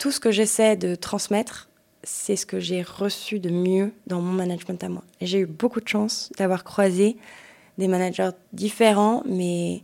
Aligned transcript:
tout 0.00 0.10
ce 0.10 0.18
que 0.18 0.32
j'essaie 0.32 0.76
de 0.76 0.94
transmettre, 0.94 1.68
c'est 2.02 2.34
ce 2.34 2.46
que 2.46 2.58
j'ai 2.58 2.82
reçu 2.82 3.38
de 3.38 3.50
mieux 3.50 3.92
dans 4.06 4.22
mon 4.22 4.32
management 4.32 4.82
à 4.82 4.88
moi. 4.88 5.04
J'ai 5.20 5.40
eu 5.40 5.46
beaucoup 5.46 5.80
de 5.80 5.86
chance 5.86 6.32
d'avoir 6.38 6.64
croisé 6.64 7.18
des 7.76 7.86
managers 7.86 8.30
différents, 8.54 9.22
mais, 9.26 9.82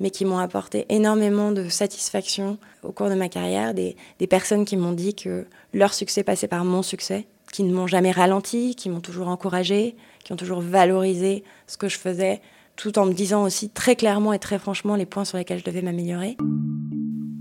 mais 0.00 0.08
qui 0.08 0.24
m'ont 0.24 0.38
apporté 0.38 0.86
énormément 0.88 1.52
de 1.52 1.68
satisfaction 1.68 2.56
au 2.82 2.92
cours 2.92 3.10
de 3.10 3.14
ma 3.14 3.28
carrière. 3.28 3.74
Des, 3.74 3.94
des 4.18 4.26
personnes 4.26 4.64
qui 4.64 4.78
m'ont 4.78 4.92
dit 4.92 5.14
que 5.14 5.44
leur 5.74 5.92
succès 5.92 6.24
passait 6.24 6.48
par 6.48 6.64
mon 6.64 6.82
succès, 6.82 7.26
qui 7.52 7.62
ne 7.62 7.72
m'ont 7.74 7.86
jamais 7.86 8.10
ralenti, 8.10 8.74
qui 8.74 8.88
m'ont 8.88 9.00
toujours 9.00 9.28
encouragé, 9.28 9.96
qui 10.24 10.32
ont 10.32 10.36
toujours 10.36 10.62
valorisé 10.62 11.44
ce 11.66 11.76
que 11.76 11.90
je 11.90 11.98
faisais, 11.98 12.40
tout 12.76 12.98
en 12.98 13.04
me 13.04 13.12
disant 13.12 13.42
aussi 13.42 13.68
très 13.68 13.96
clairement 13.96 14.32
et 14.32 14.38
très 14.38 14.58
franchement 14.58 14.96
les 14.96 15.06
points 15.06 15.26
sur 15.26 15.36
lesquels 15.36 15.58
je 15.58 15.64
devais 15.64 15.82
m'améliorer. 15.82 16.38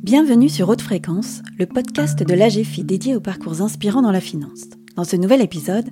Bienvenue 0.08 0.48
sur 0.48 0.70
Haute 0.70 0.82
Fréquence, 0.82 1.42
le 1.60 1.66
podcast 1.66 2.24
de 2.24 2.34
l'AGFI 2.34 2.86
dédié 2.86 3.14
aux 3.18 3.20
parcours 3.20 3.62
inspirants 3.62 4.02
dans 4.02 4.14
la 4.14 4.22
finance. 4.22 4.64
Dans 4.96 5.04
ce 5.04 5.18
nouvel 5.18 5.42
épisode, 5.42 5.90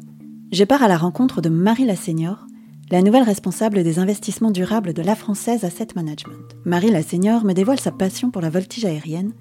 je 0.54 0.64
pars 0.64 0.82
à 0.82 0.88
la 0.88 0.98
rencontre 0.98 1.42
de 1.42 1.50
Marie 1.50 1.84
la 1.84 1.98
Senior, 1.98 2.48
la 2.92 3.02
nouvelle 3.02 3.24
responsable 3.24 3.84
des 3.84 4.00
investissements 4.00 4.52
durables 4.52 4.94
de 4.94 5.02
la 5.02 5.18
Française 5.18 5.66
Asset 5.66 5.90
Management. 5.98 6.56
Marie 6.64 6.92
la 6.92 7.04
Senior 7.04 7.44
me 7.44 7.52
dévoile 7.52 7.82
sa 7.82 7.92
passion 7.92 8.32
pour 8.32 8.42
la 8.42 8.50
voltige 8.50 8.86
aérienne, 8.86 9.34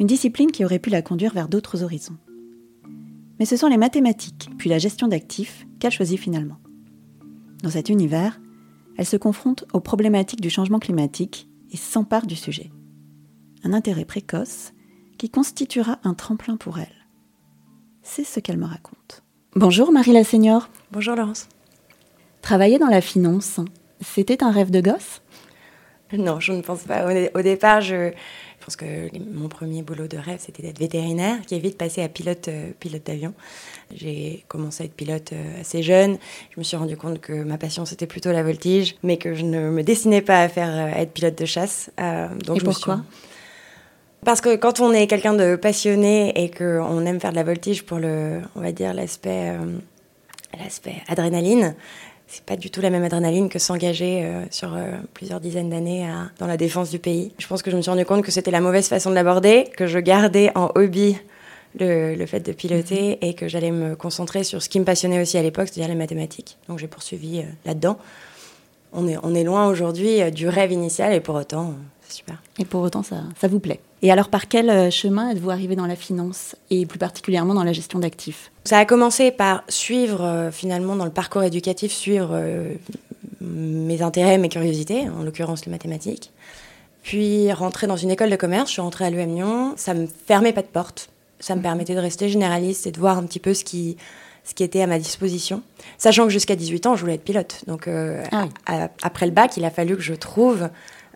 une 0.00 0.08
discipline 0.08 0.50
qui 0.50 0.64
aurait 0.64 0.80
pu 0.80 0.90
la 0.90 1.02
conduire 1.02 1.32
vers 1.32 1.48
d'autres 1.48 1.84
horizons. 1.84 2.18
Mais 3.38 3.44
ce 3.46 3.56
sont 3.56 3.68
les 3.68 3.76
mathématiques, 3.76 4.50
puis 4.58 4.68
la 4.68 4.78
gestion 4.78 5.06
d'actifs, 5.06 5.68
qu'elle 5.78 5.92
choisit 5.92 6.18
finalement. 6.18 6.58
Dans 7.62 7.70
cet 7.70 7.88
univers, 7.88 8.40
elle 8.98 9.06
se 9.06 9.16
confronte 9.16 9.66
aux 9.72 9.78
problématiques 9.78 10.40
du 10.40 10.50
changement 10.50 10.80
climatique 10.80 11.48
et 11.70 11.76
s'empare 11.76 12.26
du 12.26 12.34
sujet 12.34 12.72
un 13.64 13.72
intérêt 13.72 14.04
précoce 14.04 14.72
qui 15.18 15.30
constituera 15.30 15.98
un 16.04 16.14
tremplin 16.14 16.56
pour 16.56 16.78
elle. 16.78 17.06
C'est 18.02 18.24
ce 18.24 18.40
qu'elle 18.40 18.58
me 18.58 18.66
raconte. 18.66 19.22
Bonjour 19.54 19.92
Marie 19.92 20.12
la 20.12 20.24
Senior. 20.24 20.68
Bonjour 20.92 21.16
Laurence. 21.16 21.48
Travailler 22.42 22.78
dans 22.78 22.86
la 22.88 23.00
finance, 23.00 23.60
c'était 24.00 24.42
un 24.42 24.50
rêve 24.50 24.70
de 24.70 24.80
gosse? 24.80 25.22
Non, 26.12 26.40
je 26.40 26.52
ne 26.52 26.62
pense 26.62 26.82
pas. 26.82 27.06
Au, 27.34 27.42
départ, 27.42 27.80
je, 27.80 28.10
pense 28.64 28.74
que 28.74 29.08
mon 29.30 29.48
premier 29.48 29.82
boulot 29.82 30.08
de 30.08 30.16
rêve, 30.16 30.40
c'était 30.40 30.62
d'être 30.62 30.78
vétérinaire, 30.78 31.40
qui 31.46 31.54
est 31.54 31.60
vite 31.60 31.78
passé 31.78 32.02
à 32.02 32.08
pilote, 32.08 32.48
euh, 32.48 32.72
pilote 32.80 33.06
d'avion. 33.06 33.32
J'ai 33.94 34.44
commencé 34.48 34.82
à 34.82 34.86
être 34.86 34.94
pilote 34.94 35.32
euh, 35.32 35.60
assez 35.60 35.82
jeune. 35.82 36.18
Je 36.54 36.58
me 36.58 36.64
suis 36.64 36.76
rendu 36.76 36.96
compte 36.96 37.20
que 37.20 37.44
ma 37.44 37.58
passion, 37.58 37.84
c'était 37.84 38.06
plutôt 38.06 38.32
la 38.32 38.42
voltige, 38.42 38.96
mais 39.02 39.18
que 39.18 39.34
je 39.34 39.44
ne 39.44 39.70
me 39.70 39.82
destinais 39.82 40.22
pas 40.22 40.42
à 40.42 40.48
faire 40.48 40.70
euh, 40.70 41.00
être 41.00 41.12
pilote 41.12 41.38
de 41.38 41.44
chasse. 41.44 41.90
donc 42.44 42.56
Et 42.56 42.64
pourquoi? 42.64 43.02
Parce 44.24 44.40
que 44.40 44.56
quand 44.56 44.80
on 44.80 44.92
est 44.92 45.06
quelqu'un 45.06 45.34
de 45.34 45.56
passionné 45.56 46.32
et 46.42 46.50
qu'on 46.50 47.06
aime 47.06 47.20
faire 47.20 47.30
de 47.30 47.36
la 47.36 47.42
voltige 47.42 47.84
pour 47.84 47.98
le, 47.98 48.40
on 48.54 48.60
va 48.60 48.72
dire, 48.72 48.92
l'aspect, 48.92 49.50
euh, 49.50 49.78
l'aspect 50.58 50.96
adrénaline, 51.08 51.74
c'est 52.26 52.44
pas 52.44 52.56
du 52.56 52.70
tout 52.70 52.80
la 52.80 52.90
même 52.90 53.02
adrénaline 53.02 53.48
que 53.48 53.58
s'engager 53.58 54.22
euh, 54.24 54.44
sur 54.50 54.74
euh, 54.74 54.92
plusieurs 55.14 55.40
dizaines 55.40 55.70
d'années 55.70 56.06
dans 56.38 56.46
la 56.46 56.56
défense 56.56 56.90
du 56.90 56.98
pays. 56.98 57.32
Je 57.38 57.46
pense 57.46 57.62
que 57.62 57.70
je 57.70 57.76
me 57.76 57.82
suis 57.82 57.90
rendu 57.90 58.04
compte 58.04 58.22
que 58.22 58.30
c'était 58.30 58.50
la 58.50 58.60
mauvaise 58.60 58.88
façon 58.88 59.10
de 59.10 59.14
l'aborder, 59.14 59.70
que 59.76 59.86
je 59.86 59.98
gardais 59.98 60.52
en 60.54 60.70
hobby 60.74 61.16
le, 61.78 62.14
le 62.14 62.26
fait 62.26 62.40
de 62.40 62.52
piloter 62.52 63.26
et 63.26 63.34
que 63.34 63.48
j'allais 63.48 63.70
me 63.70 63.96
concentrer 63.96 64.44
sur 64.44 64.62
ce 64.62 64.68
qui 64.68 64.80
me 64.80 64.84
passionnait 64.84 65.20
aussi 65.20 65.38
à 65.38 65.42
l'époque, 65.42 65.68
c'est-à-dire 65.68 65.88
les 65.88 65.98
mathématiques. 65.98 66.58
Donc 66.68 66.78
j'ai 66.78 66.88
poursuivi 66.88 67.42
là-dedans. 67.64 67.96
On 68.92 69.08
est, 69.08 69.16
on 69.22 69.34
est 69.34 69.44
loin 69.44 69.68
aujourd'hui 69.68 70.30
du 70.32 70.48
rêve 70.48 70.72
initial 70.72 71.12
et 71.12 71.20
pour 71.20 71.36
autant, 71.36 71.74
c'est 72.10 72.18
super. 72.18 72.42
Et 72.58 72.64
pour 72.64 72.82
autant, 72.82 73.02
ça, 73.02 73.22
ça 73.40 73.48
vous 73.48 73.60
plaît 73.60 73.80
et 74.02 74.10
alors, 74.10 74.28
par 74.28 74.48
quel 74.48 74.70
euh, 74.70 74.90
chemin 74.90 75.30
êtes-vous 75.30 75.50
arrivé 75.50 75.76
dans 75.76 75.86
la 75.86 75.96
finance 75.96 76.56
et 76.70 76.86
plus 76.86 76.98
particulièrement 76.98 77.54
dans 77.54 77.64
la 77.64 77.72
gestion 77.72 77.98
d'actifs? 77.98 78.50
Ça 78.64 78.78
a 78.78 78.84
commencé 78.86 79.30
par 79.30 79.62
suivre, 79.68 80.22
euh, 80.22 80.50
finalement, 80.50 80.96
dans 80.96 81.04
le 81.04 81.10
parcours 81.10 81.42
éducatif, 81.42 81.92
suivre 81.92 82.30
euh, 82.32 82.74
mes 83.40 84.00
intérêts, 84.00 84.38
mes 84.38 84.48
curiosités, 84.48 85.08
en 85.10 85.22
l'occurrence 85.22 85.66
les 85.66 85.72
mathématiques. 85.72 86.32
Puis 87.02 87.52
rentrer 87.52 87.86
dans 87.86 87.96
une 87.96 88.10
école 88.10 88.30
de 88.30 88.36
commerce, 88.36 88.68
je 88.68 88.74
suis 88.74 88.82
rentrée 88.82 89.06
à 89.06 89.10
l'UM 89.10 89.34
Lyon, 89.34 89.74
ça 89.76 89.94
me 89.94 90.06
fermait 90.26 90.52
pas 90.52 90.62
de 90.62 90.66
porte. 90.66 91.10
Ça 91.38 91.54
me 91.54 91.58
mhm. 91.58 91.64
permettait 91.64 91.94
de 91.94 92.00
rester 92.00 92.28
généraliste 92.28 92.86
et 92.86 92.92
de 92.92 92.98
voir 92.98 93.18
un 93.18 93.24
petit 93.24 93.38
peu 93.38 93.54
ce 93.54 93.64
qui, 93.64 93.96
ce 94.44 94.54
qui 94.54 94.62
était 94.62 94.82
à 94.82 94.86
ma 94.86 94.98
disposition. 94.98 95.62
Sachant 95.98 96.24
que 96.24 96.30
jusqu'à 96.30 96.56
18 96.56 96.86
ans, 96.86 96.96
je 96.96 97.00
voulais 97.00 97.14
être 97.14 97.24
pilote. 97.24 97.64
Donc, 97.66 97.88
ah 97.88 98.48
après 99.02 99.24
le 99.24 99.32
bac, 99.32 99.56
il 99.56 99.64
a 99.64 99.70
fallu 99.70 99.96
que 99.96 100.02
je 100.02 100.12
trouve 100.12 100.68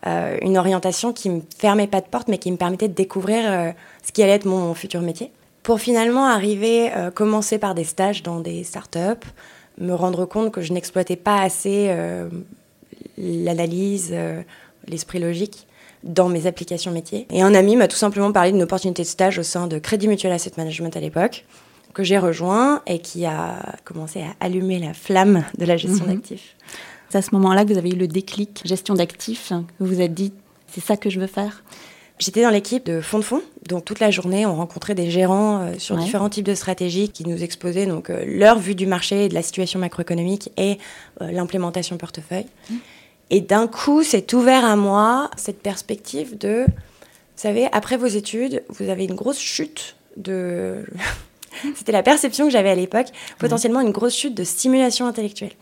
euh, 0.07 0.37
une 0.43 0.59
orientation 0.59 1.13
qui 1.13 1.31
me 1.31 1.41
fermait 1.57 1.87
pas 1.87 2.01
de 2.01 2.07
porte, 2.07 2.29
mais 2.29 2.39
qui 2.39 2.51
me 2.53 2.57
permettait 2.57 2.89
de 2.89 2.95
découvrir 2.95 3.51
euh, 3.51 3.71
ce 4.07 4.13
qui 4.13 4.23
allait 4.23 4.33
être 4.33 4.45
mon 4.45 4.75
futur 4.75 5.01
métier. 5.01 5.31
Pour 5.63 5.81
finalement 5.81 6.27
arriver, 6.27 6.93
euh, 6.95 7.11
commencer 7.11 7.59
par 7.59 7.75
des 7.75 7.85
stages 7.85 8.23
dans 8.23 8.41
des 8.41 8.65
startups, 8.65 9.27
me 9.79 9.95
rendre 9.95 10.27
compte 10.27 10.53
que 10.53 10.61
je 10.61 10.73
n'exploitais 10.73 11.17
pas 11.17 11.41
assez 11.41 11.93
l'analyse, 13.19 14.15
l'esprit 14.87 15.19
logique 15.19 15.67
dans 16.05 16.29
mes 16.29 16.47
applications 16.47 16.93
métiers. 16.93 17.27
Et 17.31 17.43
un 17.43 17.55
ami 17.55 17.75
m'a 17.75 17.89
tout 17.89 17.97
simplement 17.97 18.31
parlé 18.31 18.53
d'une 18.53 18.63
opportunité 18.63 19.03
de 19.03 19.09
stage 19.09 19.37
au 19.39 19.43
sein 19.43 19.67
de 19.67 19.79
Crédit 19.79 20.07
Mutuel 20.07 20.33
Asset 20.33 20.53
Management 20.57 20.97
à 20.97 21.01
l'époque, 21.01 21.45
que 21.93 22.05
j'ai 22.05 22.19
rejoint 22.19 22.83
et 22.87 23.01
qui 23.01 23.25
a 23.25 23.57
commencé 23.85 24.21
à 24.21 24.35
allumer 24.39 24.79
la 24.79 24.95
flamme 24.95 25.45
de 25.59 25.65
la 25.65 25.77
gestion 25.77 26.05
mhm. 26.05 26.15
d'actifs. 26.15 26.55
C'est 27.15 27.19
à 27.19 27.23
ce 27.23 27.35
moment-là 27.37 27.65
que 27.65 27.73
vous 27.73 27.79
avez 27.79 27.91
eu 27.91 27.97
le 27.97 28.09
déclic 28.09 28.61
gestion 28.65 28.95
d'actifs, 28.95 29.51
que 29.51 29.85
vous 29.85 29.87
vous 29.87 30.01
êtes 30.01 30.15
dit, 30.15 30.33
c'est 30.67 30.81
ça 30.81 30.97
que 30.97 31.11
je 31.11 31.21
veux 31.21 31.29
faire? 31.29 31.63
J'étais 32.19 32.43
dans 32.43 32.51
l'équipe 32.51 32.85
de 32.87 33.01
fonds 33.01 33.21
de 33.21 33.23
fonds, 33.23 33.43
donc 33.69 33.85
toute 33.85 34.01
la 34.01 34.11
journée, 34.11 34.47
on 34.47 34.57
rencontrait 34.57 34.97
des 34.97 35.13
gérants 35.13 35.61
euh, 35.61 35.75
sur 35.79 35.97
différents 35.97 36.29
types 36.29 36.45
de 36.45 36.57
stratégies 36.57 37.11
qui 37.11 37.25
nous 37.25 37.45
exposaient 37.45 37.87
donc 37.87 38.11
euh, 38.11 38.25
leur 38.27 38.59
vue 38.59 38.75
du 38.75 38.89
marché, 38.89 39.29
de 39.29 39.35
la 39.35 39.43
situation 39.43 39.79
macroéconomique 39.79 40.51
et 40.57 40.79
euh, 41.23 41.31
l'implémentation 41.31 41.97
portefeuille. 41.99 42.47
Mmh. 42.69 42.75
Et 43.31 43.41
d'un 43.41 43.69
coup, 43.69 44.03
c'est 44.03 44.33
ouvert 44.33 44.65
à 44.65 44.75
moi 44.75 45.31
cette 45.37 45.63
perspective 45.63 46.37
de, 46.37 46.65
vous 46.67 46.73
savez, 47.37 47.69
après 47.71 47.97
vos 47.97 48.09
études, 48.09 48.65
vous 48.71 48.89
avez 48.89 49.05
une 49.05 49.15
grosse 49.15 49.39
chute 49.39 49.95
de 50.17 50.85
C'était 51.77 51.93
la 51.93 52.03
perception 52.03 52.47
que 52.47 52.51
j'avais 52.51 52.71
à 52.71 52.75
l'époque, 52.75 53.07
potentiellement 53.39 53.81
une 53.81 53.93
grosse 53.93 54.17
chute 54.17 54.35
de 54.35 54.43
stimulation 54.43 55.07
intellectuelle. 55.07 55.53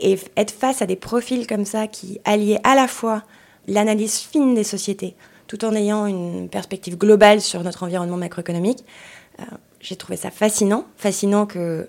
Et 0.00 0.18
être 0.36 0.50
face 0.50 0.82
à 0.82 0.86
des 0.86 0.96
profils 0.96 1.46
comme 1.46 1.64
ça 1.64 1.86
qui 1.86 2.20
alliaient 2.24 2.60
à 2.64 2.74
la 2.74 2.88
fois 2.88 3.22
l'analyse 3.68 4.18
fine 4.18 4.54
des 4.54 4.64
sociétés, 4.64 5.14
tout 5.46 5.64
en 5.64 5.74
ayant 5.74 6.06
une 6.06 6.48
perspective 6.48 6.96
globale 6.96 7.40
sur 7.40 7.62
notre 7.62 7.82
environnement 7.82 8.16
macroéconomique, 8.16 8.84
euh, 9.40 9.44
j'ai 9.80 9.96
trouvé 9.96 10.16
ça 10.16 10.30
fascinant, 10.30 10.84
fascinant 10.96 11.46
que 11.46 11.88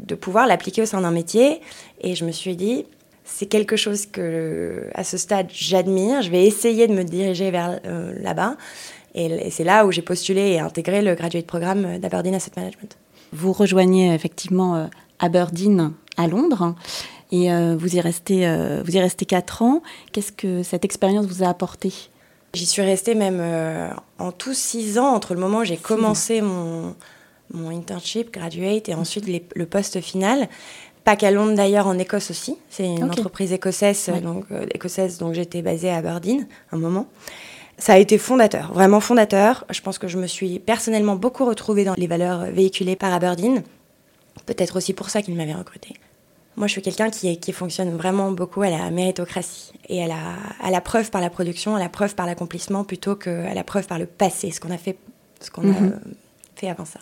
de 0.00 0.14
pouvoir 0.14 0.46
l'appliquer 0.46 0.82
au 0.82 0.86
sein 0.86 1.00
d'un 1.00 1.10
métier. 1.10 1.60
Et 2.00 2.14
je 2.14 2.24
me 2.24 2.32
suis 2.32 2.56
dit, 2.56 2.84
c'est 3.24 3.46
quelque 3.46 3.76
chose 3.76 4.06
que, 4.06 4.88
à 4.94 5.04
ce 5.04 5.16
stade, 5.16 5.48
j'admire. 5.52 6.22
Je 6.22 6.30
vais 6.30 6.44
essayer 6.44 6.86
de 6.86 6.94
me 6.94 7.04
diriger 7.04 7.50
vers 7.50 7.80
euh, 7.84 8.12
là-bas. 8.20 8.56
Et, 9.14 9.50
c'est 9.50 9.64
là 9.64 9.86
où 9.86 9.92
j'ai 9.92 10.02
postulé 10.02 10.52
et 10.52 10.60
intégré 10.60 11.02
le 11.02 11.14
graduate 11.14 11.46
programme 11.46 11.98
d'Aberdeen 11.98 12.34
Asset 12.34 12.52
Management. 12.56 12.96
Vous 13.32 13.52
rejoignez 13.52 14.14
effectivement 14.14 14.76
euh, 14.76 14.86
Aberdeen 15.18 15.92
à 16.16 16.26
Londres 16.26 16.74
et 17.30 17.52
euh, 17.52 17.76
vous 17.78 17.96
y 17.96 18.00
restez 18.00 18.46
euh, 18.46 18.82
vous 18.84 18.96
y 18.96 19.00
restez 19.00 19.24
quatre 19.24 19.62
ans. 19.62 19.82
Qu'est-ce 20.12 20.32
que 20.32 20.62
cette 20.62 20.84
expérience 20.84 21.26
vous 21.26 21.42
a 21.42 21.48
apporté? 21.48 21.92
J'y 22.54 22.66
suis 22.66 22.82
restée 22.82 23.14
même 23.14 23.38
euh, 23.40 23.90
en 24.18 24.32
tout 24.32 24.54
six 24.54 24.98
ans 24.98 25.14
entre 25.14 25.34
le 25.34 25.40
moment 25.40 25.58
où 25.58 25.64
j'ai 25.64 25.76
commencé 25.76 26.40
mon, 26.40 26.94
mon 27.52 27.70
internship, 27.70 28.32
graduate 28.32 28.88
et 28.88 28.94
ensuite 28.94 29.26
le 29.54 29.66
poste 29.66 30.00
final. 30.00 30.48
Pas 31.04 31.16
qu'à 31.16 31.30
Londres 31.30 31.54
d'ailleurs, 31.54 31.86
en 31.86 31.98
Écosse 31.98 32.30
aussi. 32.30 32.56
C'est 32.68 32.86
une 32.86 33.04
entreprise 33.04 33.52
écossaise, 33.52 34.10
donc, 34.22 34.44
écossaise, 34.74 35.16
donc 35.18 35.34
j'étais 35.34 35.62
basée 35.62 35.88
à 35.90 35.96
Aberdeen 35.96 36.46
un 36.72 36.76
moment. 36.76 37.06
Ça 37.78 37.94
a 37.94 37.98
été 37.98 38.18
fondateur, 38.18 38.72
vraiment 38.72 39.00
fondateur. 39.00 39.64
Je 39.70 39.80
pense 39.80 39.98
que 39.98 40.08
je 40.08 40.18
me 40.18 40.26
suis 40.26 40.58
personnellement 40.58 41.16
beaucoup 41.16 41.46
retrouvée 41.46 41.84
dans 41.84 41.94
les 41.94 42.08
valeurs 42.08 42.46
véhiculées 42.46 42.96
par 42.96 43.12
Aberdeen. 43.14 43.62
Peut-être 44.46 44.76
aussi 44.76 44.92
pour 44.92 45.10
ça 45.10 45.22
qu'il 45.22 45.34
m'avait 45.34 45.54
recrutée. 45.54 45.94
Moi, 46.58 46.66
je 46.66 46.72
suis 46.72 46.82
quelqu'un 46.82 47.08
qui, 47.08 47.38
qui, 47.38 47.52
fonctionne 47.52 47.96
vraiment 47.96 48.32
beaucoup 48.32 48.62
à 48.62 48.68
la 48.68 48.90
méritocratie 48.90 49.72
et 49.88 50.02
à 50.02 50.08
la, 50.08 50.16
à 50.60 50.72
la 50.72 50.80
preuve 50.80 51.08
par 51.10 51.20
la 51.20 51.30
production, 51.30 51.76
à 51.76 51.78
la 51.78 51.88
preuve 51.88 52.16
par 52.16 52.26
l'accomplissement 52.26 52.82
plutôt 52.82 53.14
qu'à 53.14 53.54
la 53.54 53.62
preuve 53.62 53.86
par 53.86 53.98
le 53.98 54.06
passé, 54.06 54.50
ce 54.50 54.58
qu'on 54.58 54.72
a 54.72 54.76
fait, 54.76 54.98
ce 55.40 55.52
qu'on 55.52 55.62
a 55.62 55.80
mhm. 55.80 56.00
fait 56.56 56.68
avant 56.68 56.84
ça. 56.84 56.98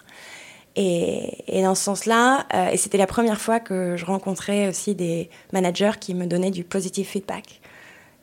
Et, 0.76 1.44
et 1.48 1.62
dans 1.62 1.74
ce 1.74 1.84
sens-là, 1.84 2.46
euh, 2.52 2.68
et 2.68 2.76
c'était 2.76 2.98
la 2.98 3.06
première 3.06 3.40
fois 3.40 3.58
que 3.58 3.96
je 3.96 4.04
rencontrais 4.04 4.68
aussi 4.68 4.94
des 4.94 5.30
managers 5.54 5.92
qui 5.98 6.12
me 6.12 6.26
donnaient 6.26 6.50
du 6.50 6.62
positive 6.62 7.06
feedback, 7.06 7.62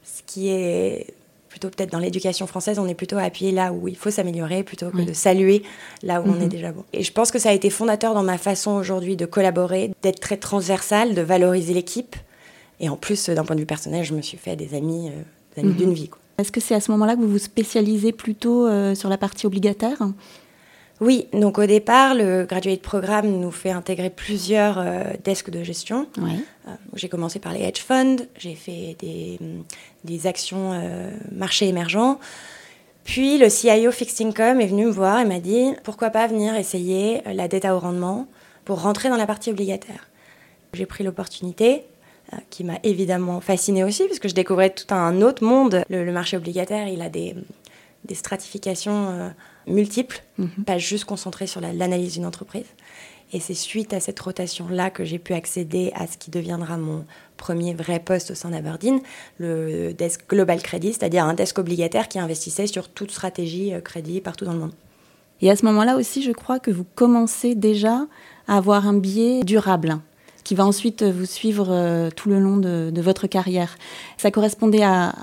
ce 0.04 0.22
qui 0.28 0.50
est 0.50 1.16
plutôt 1.54 1.70
peut-être 1.70 1.92
dans 1.92 2.00
l'éducation 2.00 2.48
française, 2.48 2.80
on 2.80 2.88
est 2.88 2.96
plutôt 2.96 3.18
à 3.18 3.22
appuyer 3.22 3.52
là 3.52 3.72
où 3.72 3.88
il 3.88 3.96
faut 3.96 4.10
s'améliorer 4.10 4.64
plutôt 4.64 4.90
que 4.90 5.04
de 5.04 5.14
saluer 5.14 5.62
là 6.02 6.20
où 6.20 6.26
on 6.26 6.40
est 6.40 6.46
mhm. 6.46 6.50
déjà 6.50 6.72
bon. 6.72 6.84
Et 6.94 7.04
je 7.04 7.12
pense 7.12 7.30
que 7.30 7.38
ça 7.38 7.50
a 7.50 7.54
été 7.54 7.70
fondateur 7.70 8.16
dans 8.16 8.24
ma 8.24 8.40
façon 8.40 8.72
aujourd'hui 8.72 9.16
de 9.16 9.28
collaborer, 9.28 9.92
d'être 10.02 10.20
très 10.20 10.38
transversal, 10.38 11.14
de 11.14 11.22
valoriser 11.22 11.76
l'équipe. 11.76 12.16
Et 12.80 12.90
en 12.90 12.98
plus, 12.98 13.30
d'un 13.30 13.46
point 13.46 13.56
de 13.56 13.60
vue 13.62 13.68
personnel, 13.68 14.04
je 14.04 14.16
me 14.16 14.24
suis 14.24 14.40
fait 14.40 14.56
des 14.56 14.74
amis, 14.74 15.10
euh, 15.10 15.22
des 15.56 15.62
amis 15.62 15.74
mhm. 15.74 15.78
d'une 15.78 15.94
vie. 15.94 16.10
Est-ce 16.40 16.52
que 16.52 16.60
c'est 16.60 16.74
à 16.74 16.80
ce 16.80 16.90
moment-là 16.90 17.16
que 17.16 17.22
vous 17.22 17.30
vous 17.30 17.38
spécialisez 17.38 18.14
plutôt 18.14 18.66
euh, 18.66 18.96
sur 18.96 19.10
la 19.10 19.20
partie 19.20 19.46
obligataire? 19.46 20.00
Oui, 21.02 21.28
donc 21.34 21.58
au 21.58 21.66
départ, 21.66 22.14
le 22.14 22.46
Graduate 22.46 22.82
Programme 22.82 23.28
nous 23.28 23.52
fait 23.52 23.72
intégrer 23.72 24.10
plusieurs 24.10 24.78
euh, 24.78 25.04
desks 25.24 25.50
de 25.50 25.64
gestion. 25.64 26.08
Euh, 26.20 26.72
j'ai 26.94 27.10
commencé 27.10 27.40
par 27.40 27.52
les 27.52 27.62
hedge 27.62 27.82
funds, 27.82 28.18
j'ai 28.38 28.56
fait 28.56 28.96
des, 29.00 29.40
des 30.04 30.28
actions 30.28 30.72
euh, 30.74 31.10
marché 31.32 31.68
émergents. 31.68 32.20
Puis 33.04 33.38
le 33.38 33.50
CIO 33.50 33.92
Fixed 33.92 34.26
Income 34.26 34.62
est 34.62 34.68
venu 34.68 34.86
me 34.86 34.92
voir 34.92 35.20
et 35.20 35.26
m'a 35.26 35.40
dit 35.40 35.74
pourquoi 35.84 36.10
pas 36.10 36.28
venir 36.28 36.56
essayer 36.56 37.22
la 37.26 37.48
dette 37.48 37.66
à 37.66 37.76
haut 37.76 37.80
rendement 37.80 38.28
pour 38.64 38.82
rentrer 38.82 39.10
dans 39.10 39.18
la 39.18 39.28
partie 39.28 39.50
obligataire. 39.50 40.08
J'ai 40.74 40.86
pris 40.86 41.04
l'opportunité 41.04 41.84
qui 42.50 42.64
m'a 42.64 42.80
évidemment 42.84 43.42
fascinée 43.42 43.84
aussi, 43.84 44.06
puisque 44.06 44.30
je 44.30 44.34
découvrais 44.34 44.70
tout 44.70 44.92
un 44.94 45.22
autre 45.22 45.44
monde. 45.44 45.84
Le, 45.90 46.10
marché 46.12 46.38
obligataire, 46.38 46.88
il 46.88 47.02
a 47.02 47.10
des, 47.10 47.36
des 48.06 48.16
stratifications 48.16 49.34
multiples, 49.68 50.24
mhm. 50.38 50.66
pas 50.66 50.78
juste 50.78 51.06
concentré 51.06 51.48
sur 51.48 51.62
l'analyse 51.62 52.14
d'une 52.14 52.26
entreprise. 52.26 52.66
Et 53.34 53.40
c'est 53.40 53.56
suite 53.56 53.94
à 53.94 54.00
cette 54.00 54.20
rotation-là 54.20 54.92
que 54.92 55.04
j'ai 55.04 55.18
pu 55.18 55.34
accéder 55.34 55.92
à 55.96 56.06
ce 56.06 56.18
qui 56.18 56.30
deviendra 56.30 56.78
mon 56.78 57.04
premier 57.36 57.74
vrai 57.74 58.00
poste 58.00 58.32
au 58.32 58.36
sein 58.36 58.52
d'Aberdeen, 58.52 59.02
le 59.40 59.92
desk 59.92 60.30
Global 60.30 60.62
Credit, 60.62 60.94
c'est-à-dire 60.94 61.26
un 61.26 61.34
desk 61.34 61.58
obligataire 61.58 62.08
qui 62.08 62.20
investissait 62.20 62.68
sur 62.68 62.90
toute 62.90 63.10
stratégie 63.10 63.74
euh, 63.74 63.82
crédit 63.82 64.22
partout 64.22 64.46
dans 64.46 64.54
le 64.54 64.60
monde. 64.60 64.74
Et 65.42 65.50
à 65.50 65.56
ce 65.56 65.66
moment-là 65.66 65.98
aussi, 65.98 66.22
je 66.22 66.32
crois 66.32 66.60
que 66.60 66.70
vous 66.70 66.86
commencez 66.96 67.56
déjà 67.56 68.06
à 68.48 68.58
avoir 68.58 68.88
un 68.88 68.94
biais 68.94 69.44
durable 69.44 69.98
qui 70.44 70.56
va 70.56 70.66
ensuite 70.66 71.04
vous 71.04 71.26
suivre 71.26 71.68
euh, 71.70 72.10
tout 72.16 72.30
le 72.30 72.40
long 72.40 72.58
de, 72.58 73.02
votre 73.02 73.28
carrière. 73.28 73.78
Ça 74.18 74.32
correspondait 74.32 74.84
à, 74.84 75.14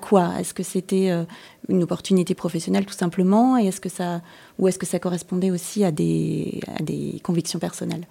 quoi? 0.00 0.32
Est-ce 0.38 0.54
que 0.54 0.62
c'était 0.62 1.10
euh, 1.10 1.24
une 1.70 1.82
opportunité 1.82 2.34
professionnelle 2.34 2.84
tout 2.84 2.94
simplement 2.94 3.58
et 3.58 3.66
est-ce 3.66 3.80
que 3.80 3.88
ça, 3.88 4.20
Ou 4.58 4.68
est-ce 4.68 4.78
que 4.78 4.86
ça 4.86 4.98
correspondait 4.98 5.50
aussi 5.50 5.84
à 5.84 5.90
des, 5.90 6.60
à 6.78 6.82
des 6.82 7.20
convictions 7.22 7.58
personnelles? 7.58 8.06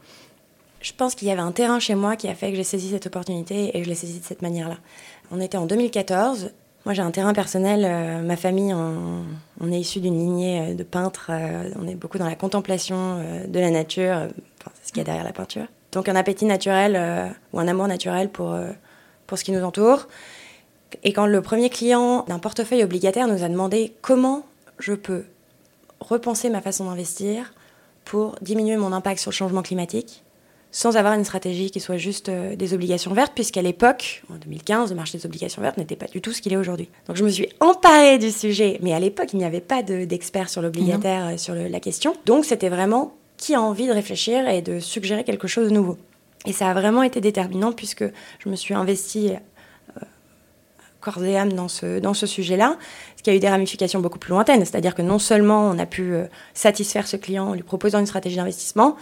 Je 0.82 0.94
pense 0.94 1.14
qu'il 1.14 1.28
y 1.28 1.32
avait 1.32 1.42
un 1.42 1.52
terrain 1.52 1.80
chez 1.80 1.96
moi 1.96 2.16
qui 2.16 2.28
a 2.28 2.36
fait 2.36 2.52
que 2.52 2.56
j'ai 2.56 2.64
saisi 2.64 2.90
cette 2.90 3.06
opportunité 3.06 3.78
et 3.78 3.84
je 3.84 3.90
l'ai 3.90 3.96
saisie 3.96 4.20
de 4.20 4.26
cette 4.26 4.42
manière-là. 4.42 4.78
On 5.30 5.42
était 5.42 5.58
en 5.58 5.66
2014. 5.66 6.52
Moi, 6.86 6.94
j'ai 6.94 7.02
un 7.02 7.12
terrain 7.12 7.34
personnel. 7.34 7.84
Euh, 7.86 8.22
ma 8.22 8.38
famille, 8.38 8.74
on, 8.74 9.72
est 9.72 9.80
issu 9.80 10.00
d'une 10.00 10.18
lignée 10.18 10.74
de 10.74 10.84
peintres. 10.84 11.32
on 11.78 11.86
est 11.86 11.96
beaucoup 11.96 12.18
dans 12.18 12.26
la 12.26 12.36
contemplation 12.36 13.18
de 13.46 13.60
la 13.60 13.72
nature. 13.72 14.30
c'est 14.76 14.88
ce 14.88 14.94
qu'il 14.94 15.00
y 15.00 15.02
a 15.02 15.04
derrière 15.04 15.26
la 15.26 15.34
peinture. 15.34 15.68
Donc 15.92 16.08
un 16.08 16.16
appétit 16.16 16.46
naturel 16.46 16.96
euh, 16.96 17.28
ou 17.54 17.60
un 17.60 17.68
amour 17.68 17.88
naturel 17.88 18.30
pour, 18.30 18.54
euh, 18.54 18.72
pour 19.28 19.38
ce 19.38 19.44
qui 19.44 19.52
nous 19.52 19.64
entoure. 19.64 20.08
Et 21.04 21.14
quand 21.14 21.26
le 21.26 21.42
premier 21.42 21.70
client 21.70 22.26
d'un 22.28 22.40
portefeuille 22.40 22.84
obligataire 22.84 23.28
nous 23.28 23.44
a 23.44 23.50
demandé 23.50 23.94
comment 24.02 24.44
je 24.80 24.94
peux 24.94 25.26
repenser 26.00 26.50
ma 26.50 26.62
façon 26.62 26.86
d'investir 26.86 27.54
pour 28.06 28.36
diminuer 28.42 28.78
mon 28.78 28.92
impact 28.94 29.20
sur 29.20 29.32
le 29.32 29.36
changement 29.36 29.62
climatique, 29.62 30.24
sans 30.72 30.98
avoir 30.98 31.14
une 31.14 31.26
stratégie 31.26 31.72
qui 31.72 31.80
soit 31.80 31.98
juste 31.98 32.30
euh, 32.30 32.56
des 32.56 32.74
obligations 32.74 33.14
vertes, 33.14 33.34
puisqu'à 33.34 33.62
l'époque, 33.62 34.24
en 34.32 34.36
2015, 34.36 34.90
le 34.90 34.96
marché 34.96 35.18
des 35.18 35.26
obligations 35.26 35.62
vertes 35.62 35.78
n'était 35.78 35.96
pas 35.96 36.08
du 36.08 36.22
tout 36.22 36.32
ce 36.32 36.42
qu'il 36.42 36.54
est 36.54 36.58
aujourd'hui. 36.58 36.90
Donc 37.08 37.18
je 37.18 37.24
me 37.24 37.30
suis 37.30 37.50
emparée 37.60 38.18
du 38.18 38.32
sujet, 38.32 38.80
mais 38.82 38.94
à 38.94 39.00
l'époque, 39.00 39.30
il 39.34 39.40
n'y 39.40 39.46
avait 39.46 39.62
pas 39.62 39.84
d'experts 39.84 40.50
sur 40.50 40.62
l'obligataire, 40.62 41.40
sur 41.40 41.54
la 41.54 41.80
question. 41.80 42.16
Donc 42.26 42.46
c'était 42.46 42.70
vraiment 42.70 43.14
qui 43.38 43.56
a 43.56 43.62
envie 43.62 43.88
de 43.88 43.94
réfléchir 43.94 44.48
et 44.48 44.62
de 44.62 44.80
suggérer 44.80 45.24
quelque 45.24 45.48
chose 45.48 45.70
de 45.70 45.74
nouveau. 45.74 45.98
Et 46.46 46.54
ça 46.54 46.70
a 46.70 46.74
vraiment 46.74 47.04
été 47.04 47.22
déterminant 47.22 47.72
puisque 47.72 48.04
je 48.40 48.50
me 48.50 48.56
suis 48.56 48.74
investie 48.74 49.30
euh, 49.30 49.38
corps 51.02 51.24
et 51.24 51.38
âme 51.38 51.54
dans 51.54 51.68
ce, 51.68 52.00
dans 52.00 52.14
ce 52.14 52.28
sujet-là, 52.28 52.78
ce 53.16 53.24
qui 53.24 53.30
a 53.30 53.36
eu 53.36 53.40
des 53.40 53.50
ramifications 53.50 54.00
beaucoup 54.00 54.20
plus 54.20 54.32
lointaines. 54.32 54.64
C'est-à-dire 54.66 54.96
que 54.96 55.02
non 55.02 55.20
seulement 55.20 55.70
on 55.70 55.80
a 55.80 55.86
pu 55.86 56.14
euh, 56.14 56.26
satisfaire 56.54 57.08
ce 57.08 57.18
client 57.18 57.50
en 57.50 57.54
lui 57.54 57.64
proposant 57.64 58.00
une 58.00 58.06
stratégie 58.06 58.36
d'investissement, 58.36 58.96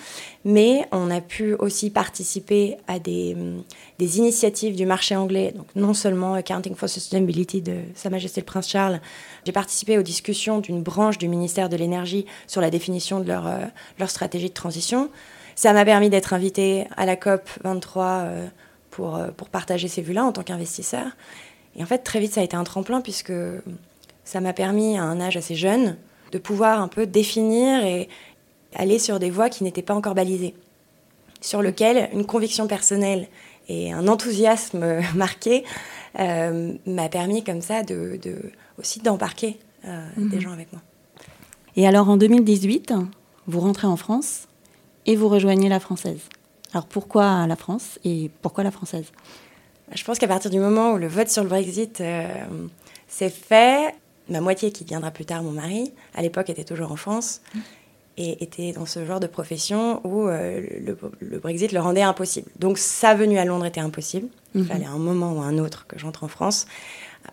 mais 0.46 0.88
on 0.92 1.10
a 1.10 1.22
pu 1.22 1.54
aussi 1.56 1.90
participer 1.90 2.78
à 2.88 3.00
des, 3.00 3.36
hum, 3.36 3.64
des 4.00 4.18
initiatives 4.20 4.76
du 4.76 4.86
marché 4.86 5.16
anglais, 5.16 5.54
donc 5.56 5.68
non 5.76 5.94
seulement 5.94 6.36
Accounting 6.36 6.76
for 6.76 6.90
Sustainability 6.90 7.62
de 7.62 7.80
Sa 7.96 8.10
Majesté 8.10 8.42
le 8.42 8.46
Prince 8.46 8.70
Charles, 8.70 9.00
j'ai 9.46 9.52
participé 9.52 9.98
aux 9.98 10.04
discussions 10.04 10.60
d'une 10.60 10.84
branche 10.84 11.18
du 11.18 11.28
ministère 11.28 11.70
de 11.70 11.78
l'Énergie 11.78 12.26
sur 12.46 12.62
la 12.62 12.70
définition 12.70 13.20
de 13.20 13.28
leur, 13.28 13.48
euh, 13.48 13.58
leur 14.00 14.10
stratégie 14.10 14.50
de 14.50 14.54
transition. 14.54 15.10
Ça 15.56 15.74
m'a 15.74 15.86
permis 15.86 16.10
d'être 16.10 16.34
invitée 16.34 16.86
à 16.96 17.08
la 17.08 17.16
COP 17.16 17.50
23 17.64 18.06
euh, 18.06 18.48
pour, 18.92 19.20
pour 19.36 19.50
partager 19.50 19.88
ces 19.88 20.02
vues-là 20.02 20.24
en 20.24 20.32
tant 20.32 20.44
qu'investisseur. 20.44 21.06
Et 21.78 21.84
en 21.84 21.86
fait, 21.86 22.00
très 22.00 22.20
vite, 22.20 22.34
ça 22.34 22.42
a 22.42 22.44
été 22.44 22.56
un 22.56 22.64
tremplin 22.64 23.02
puisque 23.02 23.34
ça 24.24 24.42
m'a 24.42 24.54
permis, 24.54 24.98
à 24.98 25.04
un 25.04 25.22
âge 25.22 25.38
assez 25.38 25.56
jeune, 25.56 25.98
de 26.32 26.38
pouvoir 26.38 26.82
un 26.82 26.88
peu 26.88 27.06
définir 27.06 27.84
et 27.84 28.10
aller 28.76 29.00
sur 29.00 29.20
des 29.20 29.30
voies 29.30 29.50
qui 29.50 29.64
n'étaient 29.64 29.82
pas 29.82 29.94
encore 29.94 30.16
balisées, 30.16 30.56
sur 31.40 31.62
lesquelles 31.62 32.10
une 32.14 32.26
conviction 32.26 32.68
personnelle 32.68 33.28
et 33.70 33.94
un 33.94 34.08
enthousiasme 34.08 35.02
marqué 35.16 35.64
m'a 36.18 37.10
permis 37.10 37.44
comme 37.44 37.62
ça 37.62 37.84
de, 37.84 38.20
de 38.22 38.52
aussi 38.80 39.00
d'embarquer 39.00 39.60
euh, 39.86 40.06
des 40.18 40.38
mhm. 40.38 40.42
gens 40.42 40.52
avec 40.52 40.72
moi. 40.72 40.82
Et 41.76 41.88
alors 41.88 42.10
en 42.10 42.18
2018, 42.18 42.94
vous 43.48 43.60
rentrez 43.60 43.88
en 43.88 43.98
France 43.98 44.48
et 45.06 45.16
vous 45.16 45.30
rejoignez 45.30 45.70
la 45.70 45.80
française. 45.80 46.22
Alors 46.74 46.86
pourquoi 46.86 47.48
la 47.48 47.56
France 47.56 48.00
et 48.04 48.30
pourquoi 48.42 48.64
la 48.64 48.72
française? 48.72 49.12
Je 49.94 50.04
pense 50.04 50.20
qu'à 50.20 50.28
partir 50.28 50.52
du 50.52 50.60
moment 50.60 50.94
où 50.94 50.98
le 50.98 51.08
vote 51.08 51.30
sur 51.30 51.44
le 51.44 51.50
Brexit 51.50 52.02
euh, 52.02 52.28
s'est 53.08 53.30
fait, 53.30 53.96
ma 54.30 54.42
moitié 54.42 54.72
qui 54.72 54.84
viendra 54.84 55.12
plus 55.12 55.26
tard, 55.26 55.44
mon 55.44 55.52
mari, 55.52 55.94
à 56.14 56.22
l'époque 56.22 56.50
était 56.50 56.66
toujours 56.66 56.92
en 56.92 56.98
France 56.98 57.42
et 58.18 58.44
était 58.44 58.74
dans 58.74 58.86
ce 58.86 59.06
genre 59.06 59.20
de 59.20 59.28
profession 59.28 60.02
où 60.06 60.28
euh, 60.28 60.62
le, 61.20 61.40
Brexit 61.40 61.72
le 61.72 61.80
rendait 61.80 62.02
impossible. 62.02 62.50
Donc 62.60 62.78
sa 62.78 63.14
venue 63.14 63.38
à 63.38 63.46
Londres 63.46 63.66
était 63.66 63.80
impossible. 63.80 64.28
Il 64.56 64.62
mhm. 64.62 64.68
fallait 64.68 64.86
un 64.86 64.98
moment 64.98 65.34
ou 65.34 65.42
un 65.42 65.58
autre 65.58 65.86
que 65.88 65.98
j'entre 65.98 66.24
en 66.24 66.28
France 66.28 66.66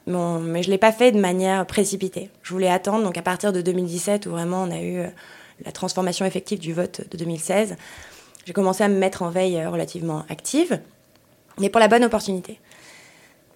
mais 0.07 0.62
je 0.62 0.69
ne 0.69 0.73
l'ai 0.73 0.79
pas 0.79 0.93
fait 0.93 1.12
de 1.12 1.21
manière 1.21 1.67
précipitée. 1.67 2.31
Je 2.43 2.53
voulais 2.53 2.69
attendre, 2.69 3.05
donc 3.05 3.17
à 3.17 3.23
partir 3.23 3.53
de 3.53 3.61
2017, 3.61 4.27
où 4.27 4.31
vraiment 4.31 4.62
on 4.62 4.71
a 4.71 4.81
eu 4.81 4.99
euh, 4.99 5.07
la 5.65 5.73
transformation 5.73 6.27
effective 6.27 6.59
du 6.59 6.73
vote 6.73 7.03
de 7.11 7.17
2016, 7.17 7.77
j'ai 8.45 8.53
commencé 8.53 8.85
à 8.85 8.89
me 8.89 8.99
mettre 8.99 9.23
en 9.23 9.31
veille 9.31 9.65
relativement 9.65 10.25
active, 10.29 10.81
mais 11.59 11.69
pour 11.69 11.81
la 11.81 11.89
bonne 11.89 12.05
opportunité. 12.05 12.61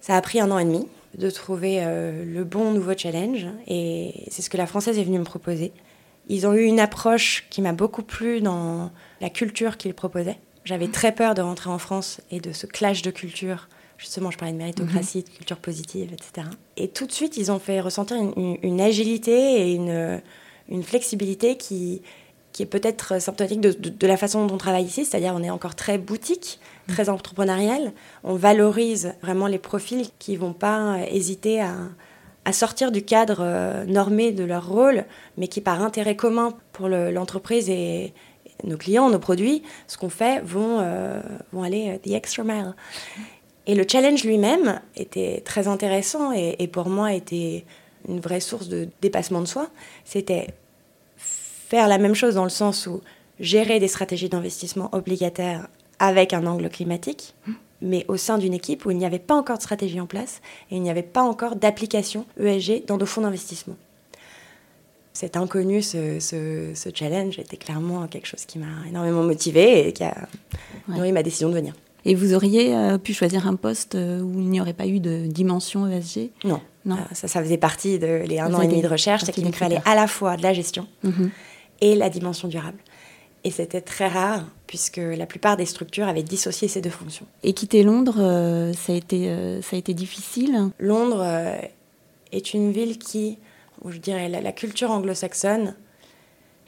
Ça 0.01 0.15
a 0.15 0.21
pris 0.21 0.39
un 0.39 0.49
an 0.51 0.59
et 0.59 0.65
demi 0.65 0.87
de 1.17 1.29
trouver 1.29 1.79
euh, 1.81 2.23
le 2.23 2.43
bon 2.43 2.71
nouveau 2.71 2.93
challenge, 2.95 3.47
et 3.67 4.25
c'est 4.29 4.41
ce 4.41 4.49
que 4.49 4.57
la 4.57 4.67
Française 4.67 4.99
est 4.99 5.03
venue 5.03 5.19
me 5.19 5.23
proposer. 5.23 5.71
Ils 6.27 6.45
ont 6.45 6.53
eu 6.53 6.63
une 6.63 6.79
approche 6.79 7.47
qui 7.49 7.61
m'a 7.61 7.73
beaucoup 7.73 8.03
plu 8.03 8.41
dans 8.41 8.91
la 9.19 9.29
culture 9.29 9.77
qu'ils 9.77 9.95
proposaient. 9.95 10.37
J'avais 10.65 10.87
très 10.87 11.13
peur 11.13 11.33
de 11.33 11.41
rentrer 11.41 11.69
en 11.71 11.79
France 11.79 12.21
et 12.29 12.39
de 12.39 12.51
ce 12.51 12.67
clash 12.67 13.01
de 13.01 13.09
culture 13.09 13.67
Justement, 13.99 14.31
je 14.31 14.37
parlais 14.37 14.53
de 14.53 14.57
méritocratie, 14.57 15.23
de 15.23 15.29
culture 15.29 15.57
positive, 15.57 16.13
etc. 16.13 16.47
Et 16.77 16.87
tout 16.87 17.05
de 17.05 17.11
suite, 17.11 17.35
ils 17.35 17.51
ont 17.51 17.59
fait 17.59 17.81
ressentir 17.81 18.15
une, 18.37 18.79
agilité 18.79 19.33
et 19.61 19.73
une, 19.73 20.21
une 20.69 20.83
flexibilité 20.83 21.57
qui, 21.57 22.01
qui 22.53 22.63
est 22.63 22.65
peut-être 22.65 23.21
symptomatique 23.21 23.59
de, 23.59 23.73
de, 23.73 24.07
la 24.07 24.15
façon 24.15 24.45
dont 24.45 24.55
on 24.55 24.57
travaille 24.57 24.85
ici, 24.85 25.03
c'est-à-dire 25.03 25.33
on 25.35 25.43
est 25.43 25.49
encore 25.49 25.75
très 25.75 25.97
boutique, 25.97 26.61
très 26.89 27.09
entrepreneurial. 27.09 27.93
On 28.23 28.35
valorise 28.35 29.13
vraiment 29.21 29.47
les 29.47 29.59
profils 29.59 30.07
qui 30.19 30.35
vont 30.35 30.53
pas 30.53 30.97
hésiter 31.09 31.61
à, 31.61 31.73
à 32.45 32.53
sortir 32.53 32.91
du 32.91 33.03
cadre 33.03 33.39
euh, 33.41 33.85
normé 33.85 34.31
de 34.31 34.43
leur 34.43 34.67
rôle, 34.67 35.05
mais 35.37 35.47
qui 35.47 35.61
par 35.61 35.81
intérêt 35.81 36.15
commun 36.15 36.53
pour 36.73 36.87
l'entreprise 36.89 37.69
et, 37.69 38.13
nos 38.65 38.75
clients, 38.75 39.09
nos 39.09 39.19
produits, 39.19 39.63
ce 39.87 39.97
qu'on 39.97 40.09
fait, 40.09 40.41
vont, 40.41 40.79
euh, 40.81 41.21
vont 41.53 41.63
aller 41.63 41.91
euh, 41.91 41.97
the 41.97 42.13
extra 42.13 42.43
mile. 42.43 42.73
Et 43.67 43.75
le 43.75 43.85
challenge 43.87 44.23
lui-même 44.23 44.81
était 44.95 45.41
très 45.45 45.67
intéressant 45.67 46.31
et, 46.33 46.67
pour 46.67 46.89
moi 46.89 47.13
était 47.13 47.65
une 48.07 48.19
vraie 48.19 48.39
source 48.39 48.67
de 48.67 48.89
dépassement 49.01 49.41
de 49.41 49.45
soi. 49.45 49.69
C'était 50.03 50.47
faire 51.17 51.87
la 51.87 51.99
même 51.99 52.15
chose 52.15 52.35
dans 52.35 52.43
le 52.43 52.49
sens 52.49 52.87
où 52.87 53.01
gérer 53.39 53.79
des 53.79 53.87
stratégies 53.87 54.27
d'investissement 54.27 54.89
obligataires 54.91 55.67
avec 55.99 56.33
un 56.33 56.45
angle 56.45 56.69
climatique, 56.69 57.35
mais 57.81 58.05
au 58.07 58.17
sein 58.17 58.37
d'une 58.37 58.53
équipe 58.53 58.85
où 58.85 58.91
il 58.91 58.97
n'y 58.97 59.05
avait 59.05 59.19
pas 59.19 59.35
encore 59.35 59.57
de 59.57 59.61
stratégie 59.61 59.99
en 59.99 60.05
place 60.05 60.41
et 60.71 60.75
il 60.75 60.81
n'y 60.81 60.89
avait 60.89 61.03
pas 61.03 61.23
encore 61.23 61.55
d'application 61.55 62.25
ESG 62.39 62.85
dans 62.85 62.97
nos 62.97 63.05
fonds 63.05 63.21
d'investissement. 63.21 63.75
Cet 65.13 65.35
inconnu, 65.35 65.81
ce, 65.81 66.91
challenge 66.93 67.39
était 67.39 67.57
clairement 67.57 68.07
quelque 68.07 68.27
chose 68.27 68.45
qui 68.45 68.57
m'a 68.59 68.87
énormément 68.87 69.23
motivée 69.23 69.87
et 69.87 69.93
qui 69.93 70.03
a 70.03 70.15
nourri 70.87 71.11
ma 71.11 71.23
décision 71.23 71.49
de 71.49 71.55
venir. 71.55 71.73
Et 72.05 72.15
vous 72.15 72.33
auriez 72.33 72.73
euh, 72.73 72.97
pu 72.97 73.13
choisir 73.13 73.45
un 73.47 73.55
poste 73.55 73.95
euh, 73.95 74.21
où 74.21 74.39
il 74.39 74.49
n'y 74.49 74.61
aurait 74.61 74.73
pas 74.73 74.87
eu 74.87 75.01
de 75.01 75.25
dimension 75.27 75.85
ESG 75.87 76.29
Non. 76.45 76.61
non. 76.85 76.95
Euh, 76.95 77.13
ça, 77.13 77.27
ça 77.27 77.43
faisait 77.43 77.57
partie 77.57 77.99
de 77.99 78.23
les 78.25 78.39
un 78.39 78.53
an 78.53 78.61
et 78.61 78.67
demi 78.67 78.81
de 78.81 78.87
recherche, 78.87 79.23
c'est 79.25 79.33
qu'il 79.33 79.53
fallait 79.53 79.81
à 79.83 79.95
la 79.95 80.07
fois 80.07 80.37
de 80.37 80.43
la 80.43 80.53
gestion 80.53 80.87
mhm. 81.03 81.31
et 81.81 81.95
la 81.95 82.09
dimension 82.09 82.47
durable. 82.47 82.77
Et 83.43 83.51
c'était 83.51 83.81
très 83.81 84.07
rare, 84.07 84.43
puisque 84.67 84.97
la 84.97 85.25
plupart 85.25 85.55
des 85.55 85.65
structures 85.65 86.07
avaient 86.07 86.23
dissocié 86.23 86.67
ces 86.67 86.81
deux 86.81 86.89
fonctions. 86.89 87.25
Et 87.43 87.53
quitter 87.53 87.83
Londres, 87.83 88.73
ça, 88.75 88.91
a 88.91 88.95
été, 88.95 89.61
ça 89.61 89.75
a 89.75 89.79
été 89.79 89.93
difficile 89.93 90.71
Londres 90.77 91.25
est 92.31 92.53
une 92.53 92.71
ville 92.71 92.97
qui, 92.97 93.37
je 93.87 93.97
dirais, 93.97 94.29
la, 94.29 94.51
culture 94.51 94.91
anglo-saxonne 94.91 95.75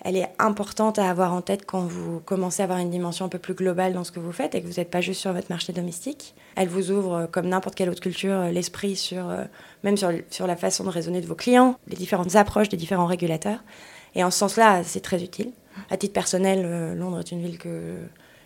elle 0.04 0.18
est 0.18 0.30
importante 0.40 0.98
à 0.98 1.10
avoir 1.10 1.32
en 1.32 1.42
tête 1.42 1.66
quand 1.68 1.82
vous 1.82 2.22
commencez 2.22 2.62
à 2.62 2.64
avoir 2.64 2.80
une 2.80 2.90
dimension 2.90 3.26
un 3.26 3.30
peu 3.30 3.38
plus 3.38 3.54
globale 3.54 3.94
dans 3.94 4.04
ce 4.04 4.12
que 4.12 4.20
vous 4.20 4.32
faites 4.32 4.56
et 4.56 4.62
que 4.62 4.66
vous 4.66 4.78
n'êtes 4.78 4.90
pas 4.90 5.00
juste 5.02 5.22
sur 5.22 5.32
votre 5.32 5.52
marché 5.52 5.74
domestique. 5.74 6.34
Elle 6.56 6.70
vous 6.70 6.90
ouvre, 6.90 7.28
comme 7.32 7.48
n'importe 7.48 7.76
quelle 7.76 7.90
autre 7.90 8.02
culture, 8.02 8.46
l'esprit 8.46 8.96
sur, 8.96 9.32
même 9.84 9.98
sur, 9.98 10.12
sur 10.32 10.48
la 10.48 10.56
façon 10.56 10.86
de 10.86 10.90
raisonner 10.90 11.22
de 11.22 11.28
vos 11.28 11.36
clients, 11.36 11.76
les 11.88 11.96
différentes 11.96 12.36
approches 12.36 12.68
des 12.68 12.78
différents 12.78 13.06
régulateurs. 13.06 13.64
Et 14.16 14.24
en 14.24 14.32
ce 14.32 14.40
sens-là, 14.40 14.84
c'est 14.84 15.02
très 15.02 15.24
utile. 15.24 15.52
À 15.90 15.98
titre 15.98 16.14
personnel, 16.14 16.98
Londres 16.98 17.20
est 17.20 17.32
une 17.32 17.42
ville 17.42 17.58
que, 17.58 17.96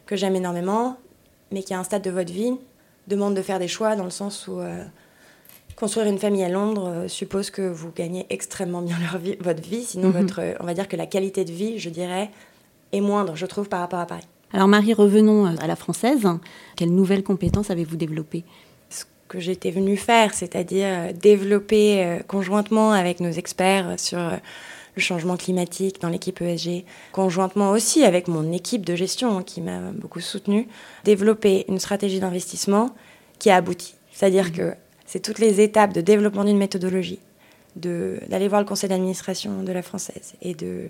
que 0.06 0.16
j'aime 0.16 0.36
énormément, 0.36 0.98
mais 1.52 1.64
qui, 1.64 1.74
à 1.74 1.80
un 1.80 1.84
stade 1.84 2.02
de 2.02 2.12
votre 2.12 2.32
vie, 2.32 2.54
demande 3.08 3.36
de 3.36 3.42
faire 3.42 3.60
des 3.60 3.68
choix 3.68 3.96
dans 3.96 4.04
le 4.04 4.10
sens 4.10 4.48
où 4.48 4.62
Construire 5.76 6.08
une 6.08 6.20
famille 6.20 6.44
à 6.44 6.48
Londres 6.48 6.88
euh, 6.88 7.08
suppose 7.10 7.50
que 7.50 7.62
vous 7.62 7.92
gagnez 7.94 8.26
extrêmement 8.30 8.82
bien 8.82 8.96
votre 9.42 9.62
vie, 9.62 9.84
sinon 9.84 10.08
mhm. 10.08 10.22
votre, 10.22 10.42
on 10.62 10.66
va 10.66 10.74
dire 10.74 10.88
que 10.88 10.96
la 10.96 11.06
qualité 11.06 11.44
de 11.44 11.52
vie, 11.52 11.80
je 11.80 11.90
dirais, 11.90 12.32
est 12.94 13.02
moindre, 13.02 13.36
je 13.36 13.46
trouve, 13.46 13.68
par 13.68 13.82
rapport 13.82 14.00
à 14.00 14.06
Paris. 14.06 14.26
Alors 14.54 14.70
Marie, 14.70 14.94
revenons 14.94 15.46
euh, 15.46 15.56
à 15.60 15.68
la 15.68 15.76
française. 15.76 16.26
Quelles 16.78 16.94
nouvelles 16.94 17.24
compétences 17.24 17.72
avez-vous 17.72 17.98
développées? 17.98 18.46
Ce 18.90 19.04
que 19.28 19.42
j'étais 19.42 19.70
venue 19.70 19.98
faire, 19.98 20.34
c'est-à-dire 20.34 20.88
euh, 20.88 21.12
développer 21.12 22.20
conjointement 22.28 22.94
avec 22.94 23.20
nos 23.20 23.32
experts 23.32 24.00
sur 24.00 24.32
le 24.96 25.02
changement 25.02 25.38
climatique 25.38 26.02
dans 26.02 26.10
l'équipe 26.10 26.42
ESG, 26.42 26.86
conjointement 27.12 27.72
aussi 27.72 28.04
avec 28.04 28.28
mon 28.28 28.52
équipe 28.52 28.86
de 28.86 28.96
gestion 28.96 29.38
hein, 29.38 29.44
qui 29.44 29.62
m'a 29.62 29.80
beaucoup 29.92 30.22
soutenue, 30.22 30.68
développer 31.04 31.66
une 31.68 31.80
stratégie 31.80 32.20
d'investissement 32.20 32.96
qui 33.40 33.50
a 33.50 33.58
abouti. 33.58 33.96
C'est-à-dire 34.12 34.46
mhm. 34.46 34.52
que 34.52 34.74
c'est 35.06 35.20
toutes 35.20 35.40
les 35.40 35.62
étapes 35.62 35.94
de 35.94 36.02
développement 36.02 36.46
d'une 36.46 36.58
méthodologie, 36.58 37.20
d'aller 37.76 38.48
voir 38.48 38.62
le 38.62 38.68
conseil 38.68 38.90
d'administration 38.90 39.64
de 39.64 39.72
la 39.72 39.82
française 39.82 40.34
et 40.42 40.56
de, 40.56 40.90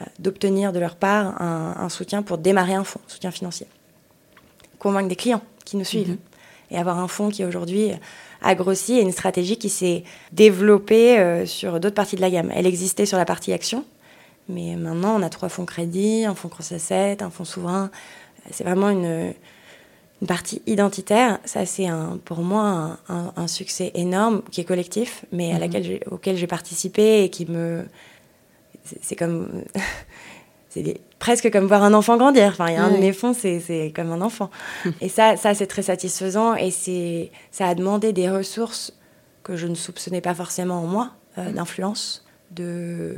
euh, 0.00 0.04
d'obtenir 0.20 0.72
de 0.72 0.78
leur 0.78 0.96
part 0.96 1.40
un, 1.42 1.88
soutien 1.88 2.22
pour 2.22 2.38
démarrer 2.38 2.74
un 2.74 2.84
fonds, 2.84 3.00
soutien 3.08 3.32
financier. 3.32 3.66
Convaincre 4.78 5.08
des 5.08 5.16
clients 5.16 5.42
qui 5.64 5.76
nous 5.76 5.84
suivent. 5.84 6.10
Mhm. 6.10 6.18
Et 6.70 6.78
avoir 6.78 6.98
un 6.98 7.08
fonds 7.08 7.28
qui 7.28 7.44
aujourd'hui 7.44 7.90
a 8.42 8.54
grossi 8.54 8.98
et 8.98 9.00
une 9.00 9.12
stratégie 9.12 9.56
qui 9.56 9.68
s'est 9.68 10.04
développée 10.32 11.18
euh, 11.18 11.46
sur 11.46 11.80
d'autres 11.80 11.94
parties 11.94 12.16
de 12.16 12.20
la 12.20 12.30
gamme. 12.30 12.50
Elle 12.54 12.66
existait 12.66 13.06
sur 13.06 13.18
la 13.18 13.24
partie 13.24 13.52
action, 13.52 13.84
mais 14.48 14.76
maintenant 14.76 15.18
on 15.18 15.22
a 15.22 15.28
trois 15.28 15.48
fonds 15.48 15.66
crédit, 15.66 16.24
un 16.24 16.34
fonds 16.34 16.48
cross-asset, 16.48 17.22
un 17.22 17.30
fonds 17.30 17.44
souverain. 17.44 17.90
C'est 18.50 18.64
vraiment 18.64 18.90
une, 18.90 19.32
une 20.22 20.26
partie 20.26 20.62
identitaire, 20.66 21.40
ça 21.44 21.66
c'est 21.66 21.86
un, 21.86 22.18
pour 22.24 22.42
moi 22.42 22.98
un, 23.08 23.46
succès 23.48 23.90
énorme 23.94 24.42
qui 24.50 24.60
est 24.60 24.64
collectif, 24.64 25.24
mais 25.32 25.50
à 25.50 25.54
mhm. 25.54 25.60
laquelle 25.60 26.00
auquel 26.10 26.36
j'ai 26.36 26.46
participé 26.46 27.24
et 27.24 27.28
qui 27.28 27.44
me. 27.46 27.84
C'est 29.00 29.16
comme. 29.16 29.64
c'est 30.72 31.00
presque 31.18 31.50
comme 31.50 31.66
voir 31.66 31.82
un 31.82 31.92
enfant 31.92 32.16
grandir. 32.16 32.48
Enfin, 32.48 32.68
il 32.68 32.74
y 32.74 32.76
a 32.76 32.84
un 32.84 32.92
de 32.92 32.98
mes 32.98 33.12
fonds, 33.12 33.34
c'est 33.34 33.92
comme 33.94 34.10
un 34.10 34.20
enfant. 34.20 34.50
et 35.00 35.08
ça, 35.08 35.36
ça 35.36 35.54
c'est 35.54 35.66
très 35.66 35.82
satisfaisant 35.82 36.54
et 36.54 36.70
ça 37.50 37.66
a 37.66 37.74
demandé 37.74 38.12
des 38.12 38.30
ressources 38.30 38.92
que 39.42 39.56
je 39.56 39.66
ne 39.66 39.74
soupçonnais 39.74 40.20
pas 40.20 40.34
forcément 40.34 40.82
en 40.82 40.86
moi, 40.86 41.10
euh, 41.36 41.48
mhm. 41.48 41.54
d'influence, 41.54 42.24
de 42.50 43.16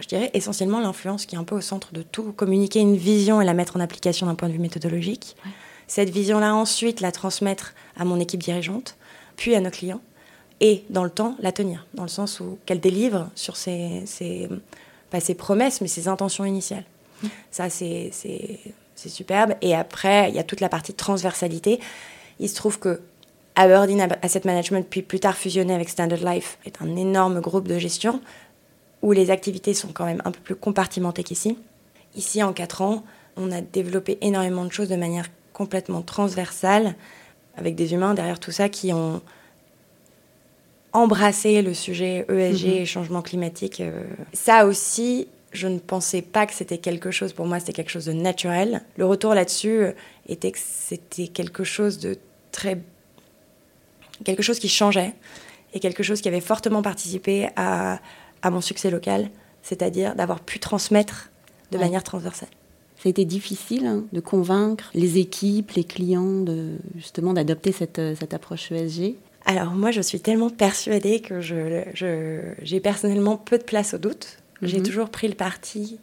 je 0.00 0.06
dirais 0.06 0.30
essentiellement 0.32 0.80
l'influence 0.80 1.26
qui 1.26 1.34
est 1.34 1.38
un 1.38 1.44
peu 1.44 1.56
au 1.56 1.60
centre 1.60 1.92
de 1.92 2.02
tout, 2.02 2.32
communiquer 2.32 2.80
une 2.80 2.96
vision 2.96 3.40
et 3.40 3.44
la 3.44 3.52
mettre 3.52 3.76
en 3.76 3.80
application 3.80 4.26
d'un 4.26 4.34
point 4.34 4.48
de 4.48 4.52
vue 4.52 4.60
méthodologique. 4.60 5.36
Cette 5.86 6.10
vision-là, 6.10 6.54
ensuite, 6.54 7.00
la 7.00 7.12
transmettre 7.12 7.74
à 7.96 8.04
mon 8.04 8.18
équipe 8.18 8.42
dirigeante, 8.42 8.96
puis 9.36 9.54
à 9.54 9.60
nos 9.60 9.70
clients, 9.70 10.00
et 10.60 10.84
dans 10.88 11.04
le 11.04 11.10
temps, 11.10 11.36
la 11.40 11.52
tenir, 11.52 11.86
dans 11.94 12.04
le 12.04 12.08
sens 12.08 12.40
où 12.40 12.58
qu'elle 12.64 12.80
délivre 12.80 13.28
sur 13.34 13.56
ses, 13.56 14.04
pas 15.10 15.20
ses 15.20 15.34
promesses, 15.34 15.80
mais 15.80 15.88
ses 15.88 16.08
intentions 16.08 16.44
initiales. 16.44 16.84
Ça, 17.50 17.70
c'est 17.70 18.10
superbe. 18.94 19.54
Et 19.62 19.74
après, 19.74 20.28
il 20.30 20.34
y 20.34 20.38
a 20.38 20.44
toute 20.44 20.60
la 20.60 20.68
partie 20.68 20.94
transversalité. 20.94 21.80
Il 22.40 22.48
se 22.48 22.54
trouve 22.54 22.78
que 22.78 23.00
Aberdeen 23.54 24.08
Asset 24.20 24.42
Management, 24.44 24.86
puis 24.88 25.02
plus 25.02 25.20
tard 25.20 25.36
fusionné 25.36 25.74
avec 25.74 25.88
Standard 25.88 26.18
Life, 26.18 26.58
est 26.66 26.82
un 26.82 26.94
énorme 26.96 27.40
groupe 27.40 27.68
de 27.68 27.78
gestion 27.78 28.20
où 29.02 29.12
les 29.12 29.30
activités 29.30 29.72
sont 29.72 29.88
quand 29.92 30.04
même 30.04 30.20
un 30.24 30.30
peu 30.30 30.40
plus 30.40 30.56
compartimentées 30.56 31.24
qu'ici. 31.24 31.56
Ici, 32.14 32.42
en 32.42 32.52
quatre 32.52 32.82
ans, 32.82 33.04
on 33.36 33.52
a 33.52 33.60
développé 33.60 34.18
énormément 34.20 34.64
de 34.64 34.72
choses 34.72 34.88
de 34.88 34.96
manière 34.96 35.26
complètement 35.52 36.02
transversale, 36.02 36.96
avec 37.56 37.74
des 37.76 37.94
humains 37.94 38.12
derrière 38.12 38.40
tout 38.40 38.52
ça 38.52 38.68
qui 38.68 38.92
ont 38.92 39.22
embrassé 40.96 41.62
le 41.62 41.74
sujet 41.74 42.26
ESG 42.28 42.66
mhm. 42.66 42.72
et 42.72 42.86
changement 42.86 43.22
climatique. 43.22 43.80
Euh. 43.80 44.02
Ça 44.32 44.66
aussi, 44.66 45.28
je 45.52 45.68
ne 45.68 45.78
pensais 45.78 46.22
pas 46.22 46.46
que 46.46 46.54
c'était 46.54 46.78
quelque 46.78 47.10
chose, 47.10 47.32
pour 47.32 47.46
moi, 47.46 47.60
c'était 47.60 47.72
quelque 47.72 47.90
chose 47.90 48.06
de 48.06 48.12
naturel. 48.12 48.82
Le 48.96 49.06
retour 49.06 49.34
là-dessus 49.34 49.86
était 50.28 50.50
que 50.50 50.58
c'était 50.60 51.28
quelque 51.28 51.64
chose 51.64 51.98
de 51.98 52.18
très. 52.52 52.80
quelque 54.24 54.42
chose 54.42 54.58
qui 54.58 54.68
changeait 54.68 55.14
et 55.74 55.80
quelque 55.80 56.02
chose 56.02 56.20
qui 56.20 56.28
avait 56.28 56.40
fortement 56.40 56.82
participé 56.82 57.48
à, 57.56 58.00
à 58.42 58.50
mon 58.50 58.60
succès 58.60 58.90
local, 58.90 59.30
c'est-à-dire 59.62 60.14
d'avoir 60.14 60.40
pu 60.40 60.58
transmettre 60.58 61.30
de 61.70 61.78
manière 61.78 62.02
transversale. 62.02 62.48
Ça 62.96 63.08
a 63.08 63.10
été 63.10 63.26
difficile 63.26 63.86
hein, 63.86 64.04
de 64.12 64.20
convaincre 64.20 64.90
les 64.94 65.18
équipes, 65.18 65.72
les 65.72 65.84
clients, 65.84 66.40
de, 66.40 66.76
justement 66.96 67.34
d'adopter 67.34 67.72
cette, 67.72 67.98
euh, 67.98 68.14
cette 68.18 68.32
approche 68.32 68.72
ESG 68.72 69.16
Alors 69.46 69.70
moi, 69.70 69.92
je 69.92 70.00
suis 70.00 70.20
tellement 70.20 70.50
persuadée 70.50 71.20
que 71.20 71.40
j'ai 71.40 71.84
je, 71.94 72.78
personnellement 72.78 73.36
peu 73.36 73.58
de 73.58 73.62
place 73.62 73.94
au 73.94 73.98
doute. 73.98 74.38
J'ai 74.60 74.78
mhm. 74.78 74.84
toujours 74.84 75.08
pris 75.08 75.28
le 75.28 75.34
parti 75.34 75.98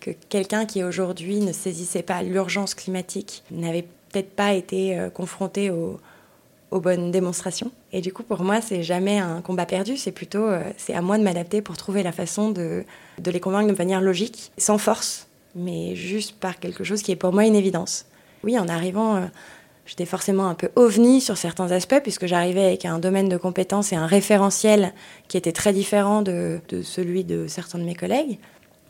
que 0.00 0.12
quelqu'un 0.28 0.64
qui 0.64 0.84
aujourd'hui 0.84 1.40
ne 1.40 1.52
saisissait 1.52 2.02
pas 2.02 2.22
l'urgence 2.22 2.74
climatique 2.74 3.42
n'avait 3.50 3.82
peut-être 4.10 4.30
pas 4.30 4.52
été 4.52 4.96
euh, 4.96 5.10
confronté 5.10 5.70
aux, 5.70 5.98
aux 6.70 6.80
bonnes 6.80 7.10
démonstrations. 7.10 7.72
Et 7.92 8.00
du 8.00 8.12
coup, 8.12 8.22
pour 8.22 8.42
moi, 8.42 8.60
c'est 8.60 8.82
jamais 8.82 9.18
un 9.18 9.40
combat 9.40 9.66
perdu, 9.66 9.96
c'est 9.96 10.12
plutôt, 10.12 10.44
euh, 10.44 10.62
c'est 10.76 10.94
à 10.94 11.02
moi 11.02 11.18
de 11.18 11.24
m'adapter 11.24 11.62
pour 11.62 11.76
trouver 11.76 12.02
la 12.02 12.12
façon 12.12 12.50
de, 12.50 12.84
de, 13.18 13.30
les 13.30 13.40
convaincre 13.40 13.72
de 13.72 13.76
manière 13.76 14.00
logique, 14.00 14.52
sans 14.58 14.78
force, 14.78 15.26
mais 15.54 15.96
juste 15.96 16.38
par 16.38 16.60
quelque 16.60 16.84
chose 16.84 17.02
qui 17.02 17.10
est 17.10 17.16
pour 17.16 17.32
moi 17.32 17.44
une 17.44 17.56
évidence. 17.56 18.06
Oui, 18.42 18.58
en 18.58 18.68
arrivant, 18.68 19.16
euh, 19.16 19.26
j'étais 19.86 20.06
forcément 20.06 20.46
un 20.46 20.54
peu 20.54 20.70
ovni 20.76 21.20
sur 21.20 21.36
certains 21.36 21.70
aspects, 21.70 22.00
puisque 22.02 22.26
j'arrivais 22.26 22.64
avec 22.64 22.84
un 22.84 22.98
domaine 22.98 23.28
de 23.28 23.36
compétences 23.36 23.92
et 23.92 23.96
un 23.96 24.06
référentiel 24.06 24.92
qui 25.28 25.36
était 25.36 25.52
très 25.52 25.72
différent 25.72 26.22
de, 26.22 26.60
de 26.68 26.82
celui 26.82 27.24
de 27.24 27.46
certains 27.46 27.78
de 27.78 27.84
mes 27.84 27.94
collègues. 27.94 28.38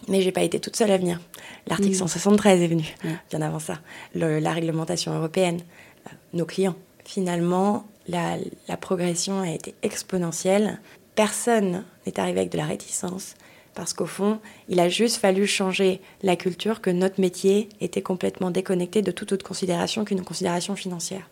Mais 0.08 0.20
j'ai 0.20 0.32
pas 0.32 0.42
été 0.42 0.60
toute 0.60 0.76
seule 0.76 0.90
à 0.90 0.98
venir. 0.98 1.20
L'article 1.66 1.94
173 1.94 2.60
est 2.60 2.66
venu, 2.66 2.94
bien 3.30 3.40
avant 3.40 3.58
ça. 3.58 3.80
la 4.14 4.52
réglementation 4.52 5.14
européenne, 5.14 5.60
euh, 6.06 6.10
nos 6.34 6.44
clients 6.44 6.76
finalement, 7.04 7.86
la, 8.08 8.38
progression 8.80 9.40
a 9.40 9.50
été 9.50 9.74
exponentielle. 9.82 10.80
Personne 11.14 11.84
n'est 12.06 12.18
arrivé 12.18 12.40
avec 12.40 12.52
de 12.52 12.58
la 12.58 12.66
réticence 12.66 13.34
parce 13.75 13.93
qu'au 13.93 14.07
fond, 14.07 14.38
il 14.69 14.81
a 14.81 14.88
juste 14.88 15.16
fallu 15.16 15.47
changer 15.47 16.00
la 16.23 16.37
culture 16.37 16.81
que 16.81 16.90
notre 16.90 17.21
métier 17.21 17.69
était 17.81 18.02
complètement 18.02 18.50
déconnecté 18.50 19.02
de 19.02 19.11
toute 19.11 19.33
autre 19.33 19.47
considération 19.47 20.04
qu'une 20.04 20.25
considération 20.25 20.76
financière. 20.76 21.28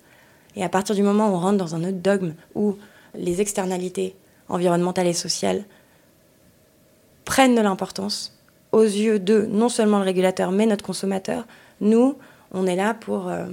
Et 0.57 0.65
à 0.65 0.69
partir 0.69 0.95
du 0.95 1.03
moment 1.03 1.31
où 1.31 1.35
on 1.35 1.41
rentre 1.41 1.59
dans 1.59 1.75
un 1.75 1.85
autre 1.85 1.99
dogme 1.99 2.35
où 2.55 2.77
les 3.15 3.41
externalités 3.41 4.15
environnementales 4.49 5.07
et 5.07 5.13
sociales 5.13 5.65
prennent 7.25 7.55
de 7.55 7.61
l'importance 7.61 8.37
aux 8.73 8.83
yeux 8.83 9.19
de 9.19 9.47
non 9.47 9.69
seulement 9.69 9.99
le 9.99 10.05
régulateur 10.05 10.51
mais 10.51 10.67
notre 10.67 10.85
consommateur, 10.85 11.47
nous, 11.81 12.17
on 12.53 12.67
est 12.67 12.77
là 12.77 12.95
pour... 12.95 13.29
Euh, 13.29 13.47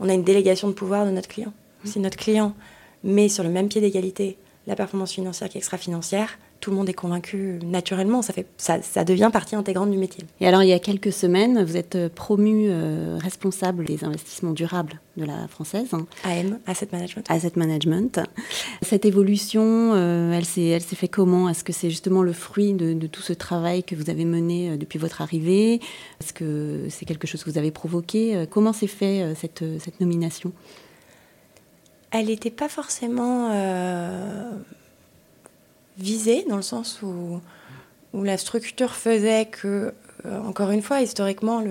on 0.00 0.08
a 0.08 0.14
une 0.14 0.22
délégation 0.22 0.68
de 0.68 0.74
pouvoir 0.74 1.06
de 1.06 1.10
notre 1.10 1.28
client. 1.28 1.52
Si 1.84 1.98
notre 1.98 2.16
client 2.16 2.54
met 3.02 3.28
sur 3.28 3.42
le 3.42 3.50
même 3.50 3.68
pied 3.68 3.80
d'égalité 3.80 4.38
la 4.68 4.76
performance 4.76 5.12
financière 5.12 5.48
qui 5.48 5.58
extra-financière, 5.58 6.38
tout 6.60 6.70
le 6.70 6.76
monde 6.76 6.88
est 6.88 6.94
convaincu 6.94 7.58
naturellement. 7.64 8.22
Ça, 8.22 8.32
fait, 8.32 8.46
ça, 8.56 8.82
ça, 8.82 9.04
devient 9.04 9.30
partie 9.32 9.56
intégrante 9.56 9.90
du 9.90 9.98
métier. 9.98 10.24
Et 10.40 10.46
alors, 10.46 10.62
il 10.62 10.68
y 10.68 10.72
a 10.72 10.78
quelques 10.78 11.12
semaines, 11.12 11.62
vous 11.64 11.76
êtes 11.76 11.94
euh, 11.94 12.08
promu 12.08 12.66
euh, 12.68 13.18
responsable 13.20 13.84
des 13.84 14.04
investissements 14.04 14.52
durables 14.52 15.00
de 15.16 15.24
la 15.24 15.48
française. 15.48 15.88
AM, 16.24 16.58
Asset 16.66 16.88
Management. 16.92 17.26
Asset 17.28 17.52
Management. 17.56 18.20
Cette 18.82 19.04
évolution, 19.04 19.92
euh, 19.94 20.32
elle 20.32 20.44
s'est 20.44 20.80
fait 20.80 21.08
comment? 21.08 21.48
Est-ce 21.48 21.64
que 21.64 21.72
c'est 21.72 21.90
justement 21.90 22.22
le 22.22 22.32
fruit 22.32 22.72
de, 22.72 22.92
de, 22.92 23.06
tout 23.06 23.22
ce 23.22 23.32
travail 23.32 23.82
que 23.84 23.94
vous 23.94 24.10
avez 24.10 24.24
mené 24.24 24.76
depuis 24.76 24.98
votre 24.98 25.22
arrivée? 25.22 25.80
Est-ce 26.20 26.32
que 26.32 26.86
c'est 26.90 27.04
quelque 27.04 27.26
chose 27.26 27.44
que 27.44 27.50
vous 27.50 27.58
avez 27.58 27.70
provoqué? 27.70 28.46
Comment 28.50 28.72
s'est 28.72 28.86
fait 28.86 29.34
cette, 29.34 29.64
cette 29.80 30.00
nomination? 30.00 30.52
Elle 32.10 32.26
n'était 32.26 32.50
pas 32.50 32.68
forcément 32.68 33.50
euh, 33.52 34.50
visée, 35.98 36.44
dans 36.48 36.56
le 36.56 36.62
sens 36.62 37.00
où, 37.02 37.40
la 38.14 38.38
structure 38.38 38.94
faisait 38.94 39.46
que, 39.46 39.92
euh, 40.24 40.40
encore 40.40 40.70
une 40.70 40.82
fois, 40.82 41.02
historiquement, 41.02 41.62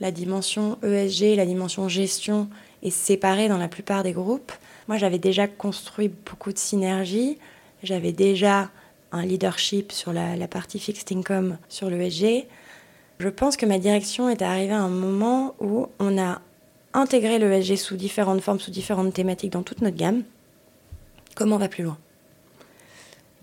la 0.00 0.10
dimension 0.10 0.78
ESG, 0.82 1.36
la 1.36 1.46
dimension 1.46 1.88
gestion 1.88 2.48
est 2.82 2.90
séparée 2.90 3.48
dans 3.48 3.58
la 3.58 3.68
plupart 3.68 4.02
des 4.02 4.12
groupes. 4.12 4.52
Moi, 4.88 4.96
j'avais 4.96 5.18
déjà 5.18 5.46
construit 5.46 6.08
beaucoup 6.08 6.52
de 6.52 6.58
synergies, 6.58 7.38
j'avais 7.82 8.12
déjà 8.12 8.70
un 9.12 9.24
leadership 9.24 9.92
sur 9.92 10.12
la, 10.12 10.36
la 10.36 10.48
partie 10.48 10.78
fixed 10.78 11.12
income 11.16 11.58
sur 11.68 11.90
l'ESG. 11.90 12.46
Je 13.18 13.28
pense 13.28 13.56
que 13.56 13.66
ma 13.66 13.78
direction 13.78 14.28
est 14.28 14.42
arrivée 14.42 14.72
à 14.72 14.80
un 14.80 14.88
moment 14.88 15.54
où 15.60 15.86
on 15.98 16.18
a 16.18 16.40
intégré 16.94 17.38
l'ESG 17.38 17.76
sous 17.76 17.96
différentes 17.96 18.40
formes, 18.40 18.60
sous 18.60 18.70
différentes 18.70 19.12
thématiques 19.12 19.52
dans 19.52 19.62
toute 19.62 19.82
notre 19.82 19.96
gamme. 19.96 20.22
Comment 21.34 21.56
on 21.56 21.58
va 21.58 21.68
plus 21.68 21.84
loin? 21.84 21.98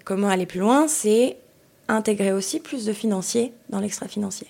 Comment 0.08 0.30
aller 0.30 0.46
plus 0.46 0.62
loin 0.62 0.88
C'est 0.88 1.36
intégrer 1.90 2.32
aussi 2.32 2.62
plus 2.62 2.86
de 2.86 2.94
financiers 2.94 3.52
dans 3.68 3.82
l'extra-financier. 3.82 4.48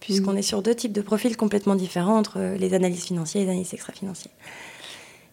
Puisqu'on 0.00 0.34
mmh. 0.34 0.38
est 0.38 0.42
sur 0.42 0.60
deux 0.60 0.74
types 0.74 0.92
de 0.92 1.00
profils 1.00 1.34
complètement 1.34 1.76
différents 1.76 2.18
entre 2.18 2.56
les 2.58 2.74
analyses 2.74 3.04
financières 3.04 3.40
et 3.40 3.44
les 3.46 3.50
analyses 3.52 3.72
extra-financiers. 3.72 4.30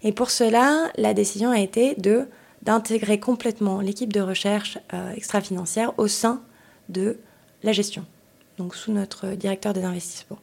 Et 0.01 0.13
pour 0.13 0.31
cela, 0.31 0.89
la 0.95 1.13
décision 1.13 1.51
a 1.51 1.59
été 1.59 1.93
de 1.95 2.29
d'intégrer 2.61 3.19
complètement 3.19 3.81
l'équipe 3.81 4.13
de 4.13 4.21
recherche 4.21 4.77
euh, 4.93 5.11
extra-financière 5.11 5.91
au 5.97 6.07
sein 6.07 6.41
de 6.87 7.17
la 7.63 7.73
gestion, 7.73 8.05
donc 8.57 8.75
sous 8.75 8.93
notre 8.93 9.27
directeur 9.31 9.73
des 9.73 9.83
investissements. 9.83 10.39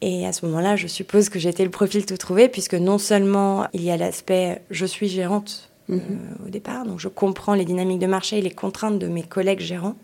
Et 0.00 0.26
à 0.26 0.32
ce 0.32 0.46
moment-là, 0.46 0.76
je 0.76 0.86
suppose 0.86 1.28
que 1.28 1.38
j'étais 1.38 1.64
le 1.64 1.70
profil 1.70 2.06
tout 2.06 2.16
trouvé, 2.16 2.48
puisque 2.48 2.74
non 2.74 2.96
seulement 2.96 3.66
il 3.74 3.82
y 3.82 3.90
a 3.90 3.98
l'aspect 3.98 4.62
je 4.70 4.86
suis 4.86 5.08
gérante 5.08 5.69
euh, 5.90 6.46
au 6.46 6.50
départ, 6.50 6.84
donc 6.84 7.00
je 7.00 7.08
comprends 7.08 7.54
les 7.54 7.64
dynamiques 7.64 7.98
de 7.98 8.06
marché 8.06 8.38
et 8.38 8.42
les 8.42 8.50
contraintes 8.50 8.98
de 8.98 9.08
mes 9.08 9.22
collègues 9.22 9.60
gérants, 9.60 9.96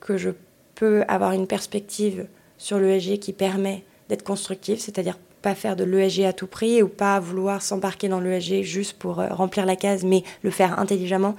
que 0.00 0.16
je 0.16 0.30
peux 0.74 1.04
avoir 1.08 1.32
une 1.32 1.46
perspective 1.46 2.26
sur 2.58 2.78
l'ESG 2.78 3.18
qui 3.18 3.32
permet 3.32 3.84
d'être 4.08 4.22
constructive, 4.22 4.78
c'est-à-dire 4.78 5.18
pas 5.42 5.54
faire 5.54 5.76
de 5.76 5.84
l'ESG 5.84 6.24
à 6.24 6.32
tout 6.32 6.46
prix 6.46 6.82
ou 6.82 6.88
pas 6.88 7.18
vouloir 7.18 7.62
s'embarquer 7.62 8.08
dans 8.08 8.20
l'ESG 8.20 8.62
juste 8.62 8.98
pour 8.98 9.20
euh, 9.20 9.28
remplir 9.28 9.66
la 9.66 9.76
case, 9.76 10.04
mais 10.04 10.22
le 10.42 10.50
faire 10.50 10.78
intelligemment 10.78 11.36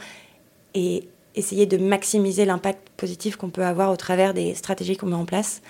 et 0.74 1.08
essayer 1.36 1.66
de 1.66 1.78
maximiser 1.78 2.46
l'impact 2.46 2.90
positif 2.98 3.36
qu'on 3.36 3.50
peut 3.50 3.66
avoir 3.66 3.92
au 3.92 3.96
travers 3.96 4.34
des 4.34 4.54
stratégies 4.56 4.98
qu'on 4.98 5.08
met 5.08 5.16
en 5.16 5.26
place. 5.26 5.62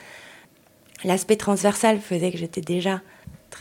L'aspect 1.04 1.36
transversal 1.36 2.00
faisait 2.00 2.32
que 2.32 2.38
j'étais 2.38 2.62
déjà 2.62 3.02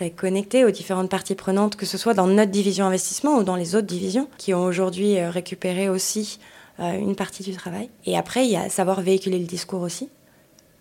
très 0.01 0.11
connectée 0.11 0.65
aux 0.65 0.71
différentes 0.71 1.11
parties 1.11 1.35
prenantes, 1.35 1.77
que 1.77 1.85
ce 1.85 1.99
soit 1.99 2.15
dans 2.15 2.27
notre 2.27 2.51
division 2.51 2.87
investissement 2.87 3.37
ou 3.37 3.43
dans 3.43 3.55
les 3.55 3.75
autres 3.75 3.87
divisions, 3.87 4.29
qui 4.39 4.55
ont 4.55 4.65
aujourd'hui 4.65 5.19
euh, 5.19 5.29
récupéré 5.29 5.91
aussi 5.91 6.39
euh, 6.79 6.99
une 6.99 7.15
partie 7.15 7.43
du 7.43 7.53
travail. 7.53 7.91
Et 8.07 8.17
après, 8.17 8.47
il 8.47 8.51
y 8.51 8.57
a 8.57 8.71
savoir 8.71 9.03
véhiculer 9.03 9.39
le 9.39 9.45
discours 9.45 9.83
aussi. 9.83 10.09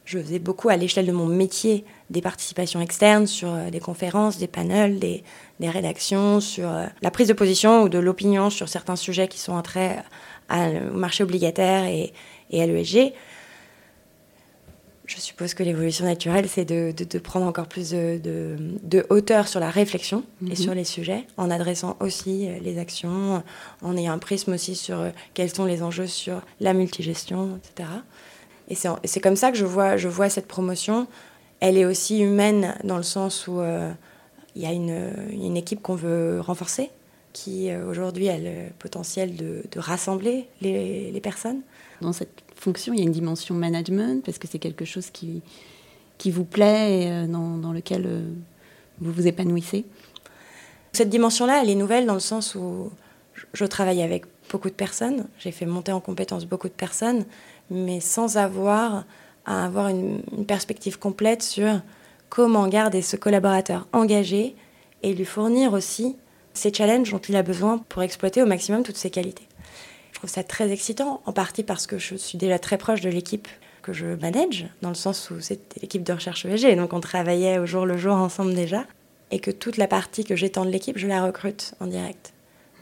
Je 0.06 0.20
faisais 0.20 0.40
beaucoup 0.40 0.70
à 0.70 0.78
l'échelle 0.78 1.06
de 1.06 1.12
mon 1.12 1.26
métier 1.26 1.84
des 2.10 2.22
participations 2.22 2.80
externes 2.80 3.28
sur 3.28 3.50
euh, 3.54 3.70
des 3.70 3.82
conférences, 3.82 4.38
des 4.38 4.48
panels, 4.48 5.00
des, 5.00 5.22
rédactions, 5.62 6.40
sur 6.40 6.70
la 7.02 7.12
prise 7.12 7.28
de 7.28 7.34
position 7.34 7.84
ou 7.84 7.90
de 7.90 8.00
l'opinion 8.00 8.50
sur 8.50 8.70
certains 8.70 8.96
sujets 8.96 9.28
qui 9.28 9.40
sont 9.40 9.52
entrés 9.52 9.98
au 10.50 10.98
marché 10.98 11.26
obligataire 11.26 11.84
et, 11.84 12.14
à 12.54 12.66
l'ESG. 12.66 13.12
Je 15.10 15.20
suppose 15.20 15.56
que 15.56 15.63
l'évolution 15.63 16.06
naturelle, 16.06 16.48
c'est 16.48 16.66
de, 16.66 17.18
prendre 17.18 17.48
encore 17.48 17.66
plus 17.66 17.89
de, 17.89 19.06
hauteur 19.10 19.48
sur 19.48 19.60
la 19.60 19.72
réflexion 19.72 20.24
et 20.46 20.50
mhm. 20.50 20.56
sur 20.56 20.75
les 20.75 20.84
sujets, 20.84 21.25
en 21.38 21.50
adressant 21.50 21.98
aussi 22.00 22.48
euh, 22.48 22.60
les 22.62 22.78
actions, 22.78 23.42
en 23.82 23.98
ayant 23.98 24.13
un 24.13 24.20
prisme 24.20 24.54
aussi 24.54 24.75
sur 24.75 25.04
quels 25.34 25.50
sont 25.50 25.66
les 25.66 25.82
enjeux 25.82 26.06
sur 26.06 26.44
la 26.60 26.75
multigestion, 26.75 27.58
etc. 27.58 27.89
Et 28.68 28.75
c'est 28.75 29.20
comme 29.20 29.36
ça 29.36 29.51
que 29.51 29.58
je 29.58 29.66
vois, 29.66 29.98
je 29.98 30.08
vois 30.08 30.30
cette 30.30 30.48
promotion. 30.48 31.08
Elle 31.60 31.75
est 31.75 31.86
aussi 31.86 32.20
humaine 32.20 32.75
dans 32.84 32.98
le 32.98 33.04
sens 33.04 33.48
où 33.48 33.62
euh, 33.62 33.92
il 34.56 34.62
y 34.62 34.68
a 34.68 34.72
une, 34.72 35.12
une 35.32 35.58
équipe 35.58 35.82
qu'on 35.82 35.96
veut 35.96 36.39
renforcer, 36.39 36.92
qui 37.34 37.72
euh, 37.72 37.89
aujourd'hui 37.89 38.30
a 38.30 38.38
le 38.38 38.70
potentiel 38.78 39.36
de, 39.36 39.63
de 39.72 39.80
rassembler 39.80 40.48
les, 40.62 41.12
les, 41.12 41.22
personnes. 41.22 41.62
Dans 42.01 42.13
cette 42.13 42.44
fonction, 42.60 42.94
il 42.94 43.00
y 43.00 43.01
a 43.01 43.06
une 43.06 43.12
dimension 43.12 43.56
management, 43.56 44.24
parce 44.24 44.38
que 44.38 44.48
c'est 44.48 44.60
quelque 44.60 44.86
chose 44.86 45.10
qui, 45.10 45.41
qui 46.17 46.32
vous 46.32 46.45
plaît 46.45 47.04
et 47.04 47.12
euh, 47.12 47.28
dans, 47.28 47.58
dans, 47.58 47.72
lequel 47.72 48.08
vous 49.00 49.12
vous 49.12 49.28
épanouissez. 49.28 49.86
Cette 50.91 51.10
dimension-là, 51.10 51.62
elle 51.62 51.69
est 51.69 51.76
nouvelle 51.76 52.06
dans 52.06 52.15
le 52.15 52.19
sens 52.19 52.56
où 52.56 52.91
je 53.54 53.65
travaille 53.65 54.02
avec 54.02 54.26
beaucoup 54.50 54.69
de 54.69 54.76
personnes, 54.76 55.28
j'ai 55.38 55.52
fait 55.52 55.65
monter 55.65 55.91
en 55.91 56.00
compétence 56.00 56.45
beaucoup 56.45 56.67
de 56.67 56.74
personnes, 56.74 57.26
mais 57.69 58.00
sans 58.00 58.38
avoir 58.38 59.06
à 59.45 59.65
avoir 59.65 59.88
une, 59.88 60.22
perspective 60.48 61.00
complète 61.00 61.41
sur 61.41 61.82
comment 62.30 62.67
garder 62.67 63.02
ce 63.02 63.15
collaborateur 63.15 63.88
engagé 63.93 64.56
et 65.02 65.13
lui 65.13 65.26
fournir 65.26 65.74
aussi 65.74 66.15
ces 66.54 66.74
challenges 66.74 67.12
dont 67.12 67.19
il 67.19 67.36
a 67.36 67.43
besoin 67.43 67.80
pour 67.89 68.04
exploiter 68.04 68.43
au 68.43 68.45
maximum 68.45 68.84
toutes 68.84 68.98
ses 68.98 69.10
qualités. 69.10 69.49
Trouve 70.19 70.29
ça 70.29 70.43
très 70.43 70.69
excitant, 70.71 71.21
en 71.25 71.32
partie 71.32 71.63
parce 71.63 71.88
que 71.88 71.97
je 71.97 72.15
suis 72.15 72.38
déjà 72.38 72.60
très 72.60 72.77
proche 72.77 72.99
de 72.99 73.10
l'équipe 73.10 73.47
que 73.82 73.93
je 73.93 74.05
manage, 74.15 74.67
dans 74.82 74.89
le 74.89 74.95
sens 74.95 75.29
où 75.29 75.39
c'était 75.39 75.79
l'équipe 75.79 76.03
de 76.03 76.12
recherche 76.12 76.45
ESG, 76.45 76.75
donc 76.75 76.91
on 76.91 76.99
travaillait 76.99 77.58
au 77.58 77.65
jour 77.65 77.86
le 77.86 77.95
jour 77.95 78.15
ensemble 78.15 78.53
déjà, 78.53 78.86
et 79.32 79.39
que 79.39 79.49
toute 79.49 79.77
la 79.77 79.88
partie 79.88 80.25
que 80.25 80.36
j'étends 80.36 80.65
de 80.65 80.71
l'équipe, 80.71 80.97
je 80.97 81.08
la 81.08 81.23
recrute 81.23 81.73
en 81.79 81.88
direct. 81.88 82.34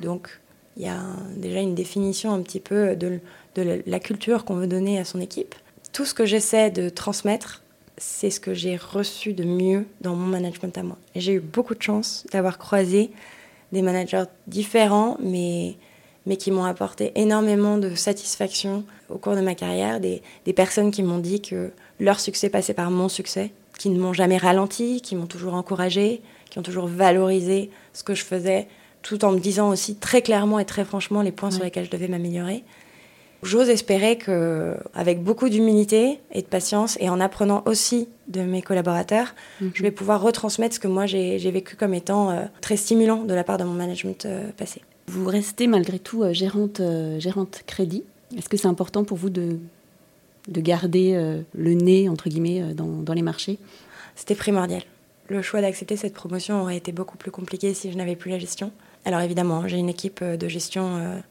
Donc 0.02 0.40
il 0.78 0.84
y 0.84 0.90
a 0.90 1.00
déjà 1.36 1.60
une 1.60 1.76
définition 1.76 2.34
un 2.34 2.42
petit 2.42 2.60
peu 2.60 2.96
de, 2.96 3.20
de 3.54 3.84
la 3.86 4.00
culture 4.00 4.44
qu'on 4.44 4.56
veut 4.56 4.66
donner 4.66 4.98
à 4.98 5.06
son 5.06 5.22
équipe. 5.22 5.54
Tout 5.94 6.06
ce 6.06 6.16
que 6.16 6.26
j'essaie 6.26 6.72
de 6.72 6.90
transmettre, 6.90 7.62
c'est 7.98 8.32
ce 8.32 8.40
que 8.40 8.56
j'ai 8.56 8.78
reçu 8.78 9.34
de 9.34 9.44
mieux 9.44 9.86
dans 10.02 10.16
mon 10.16 10.26
management 10.26 10.76
à 10.76 10.82
moi. 10.82 10.98
J'ai 11.16 11.34
eu 11.34 11.40
beaucoup 11.40 11.76
de 11.76 11.84
chance 11.84 12.26
d'avoir 12.32 12.58
croisé 12.58 13.12
des 13.72 13.84
managers 13.84 14.26
différents, 14.48 15.18
mais, 15.20 15.76
mais 16.28 16.36
qui 16.38 16.52
m'ont 16.52 16.66
apporté 16.66 17.14
énormément 17.16 17.78
de 17.78 17.96
satisfaction 17.96 18.84
au 19.10 19.18
cours 19.18 19.36
de 19.36 19.42
ma 19.42 19.56
carrière. 19.56 20.00
Des, 20.00 20.22
des 20.46 20.54
personnes 20.54 20.92
qui 20.92 21.02
m'ont 21.02 21.18
dit 21.18 21.42
que 21.42 21.72
leur 22.00 22.20
succès 22.20 22.50
passait 22.50 22.74
par 22.74 22.92
mon 22.92 23.10
succès, 23.10 23.52
qui 23.80 23.90
ne 23.90 24.00
m'ont 24.00 24.14
jamais 24.14 24.38
ralenti, 24.38 25.02
qui 25.02 25.16
m'ont 25.16 25.26
toujours 25.26 25.54
encouragé, 25.54 26.22
qui 26.50 26.60
ont 26.60 26.64
toujours 26.64 26.88
valorisé 26.88 27.72
ce 27.94 28.04
que 28.04 28.14
je 28.14 28.24
faisais, 28.24 28.68
tout 29.02 29.24
en 29.24 29.32
me 29.32 29.40
disant 29.40 29.70
aussi 29.70 29.96
très 29.96 30.22
clairement 30.22 30.60
et 30.60 30.66
très 30.66 30.84
franchement 30.84 31.22
les 31.22 31.32
points 31.32 31.50
sur 31.50 31.64
lesquels 31.64 31.86
je 31.86 31.92
devais 31.92 32.10
m'améliorer. 32.10 32.64
J'ose 33.44 33.70
espérer 33.70 34.18
que, 34.18 34.76
avec 34.94 35.24
beaucoup 35.24 35.48
d'humilité 35.48 36.20
et 36.32 36.42
de 36.42 36.48
patience, 36.48 36.98
et 37.00 37.08
en 37.08 37.22
apprenant 37.22 37.62
aussi 37.66 38.10
de 38.28 38.42
mes 38.42 38.62
collaborateurs, 38.62 39.34
mhm. 39.62 39.72
je 39.74 39.84
vais 39.84 39.92
pouvoir 39.92 40.22
retransmettre 40.22 40.76
ce 40.76 40.80
que 40.80 40.88
moi 40.88 41.06
j'ai 41.06 41.52
vécu 41.52 41.78
comme 41.78 41.94
étant 41.94 42.32
euh, 42.32 42.42
très 42.60 42.76
stimulant 42.76 43.24
de 43.24 43.34
la 43.34 43.46
part 43.46 43.58
de 43.58 43.64
mon 43.64 43.74
management 43.74 44.26
euh, 44.26 44.50
passé. 44.58 44.82
Vous 45.08 45.26
restez 45.26 45.68
malgré 45.68 46.00
tout 46.00 46.24
euh, 46.24 46.34
gérante, 46.34 46.82
gérante 47.20 47.64
crédit. 47.66 48.04
Est-ce 48.38 48.50
que 48.50 48.58
c'est 48.58 48.68
important 48.68 49.04
pour 49.04 49.18
vous 49.18 49.30
de, 49.30 49.58
de 50.48 50.62
garder 50.62 51.42
le 51.54 51.74
nez, 51.74 52.10
entre 52.10 52.28
guillemets, 52.28 52.74
dans, 52.74 52.88
dans 52.88 53.14
les 53.14 53.22
marchés? 53.22 53.58
C'était 54.16 54.36
primordial. 54.36 54.82
Le 55.30 55.42
choix 55.42 55.62
d'accepter 55.62 55.96
cette 55.96 56.14
promotion 56.14 56.62
aurait 56.62 56.76
été 56.76 56.92
beaucoup 56.92 57.18
plus 57.18 57.32
compliqué 57.32 57.74
si 57.74 57.90
je 57.92 57.98
n'avais 57.98 58.18
plus 58.18 58.32
la 58.32 58.40
gestion. 58.40 58.72
Alors 59.06 59.22
évidemment, 59.22 59.66
j'ai 59.68 59.78
une 59.78 59.88
équipe 59.88 60.22
de 60.24 60.48
gestion 60.50 61.22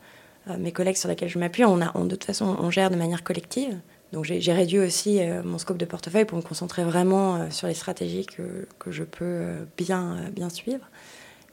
euh, 0.49 0.57
mes 0.59 0.73
collègues 0.73 0.97
sur 0.97 1.09
lesquels 1.09 1.29
je 1.29 1.39
m'appuie, 1.39 1.65
on, 1.65 1.81
a, 1.81 1.93
de 1.93 2.09
toute 2.09 2.25
façon, 2.25 2.57
on 2.61 2.71
gère 2.71 2.91
de 2.91 2.97
manière 2.97 3.25
collective. 3.25 3.77
Donc 4.13 4.25
j'ai 4.25 4.53
réduit 4.53 4.79
aussi 4.79 5.21
euh, 5.21 5.43
mon 5.43 5.59
scope 5.59 5.79
de 5.79 5.85
portefeuille 5.85 6.25
pour 6.25 6.39
me 6.39 6.43
concentrer 6.43 6.85
vraiment 6.85 7.37
euh, 7.37 7.51
sur 7.51 7.67
les 7.67 7.75
stratégies 7.75 8.25
que, 8.25 8.69
que 8.79 8.93
je 8.93 9.03
peux 9.03 9.67
bien, 9.77 10.31
bien 10.33 10.49
suivre. 10.49 10.85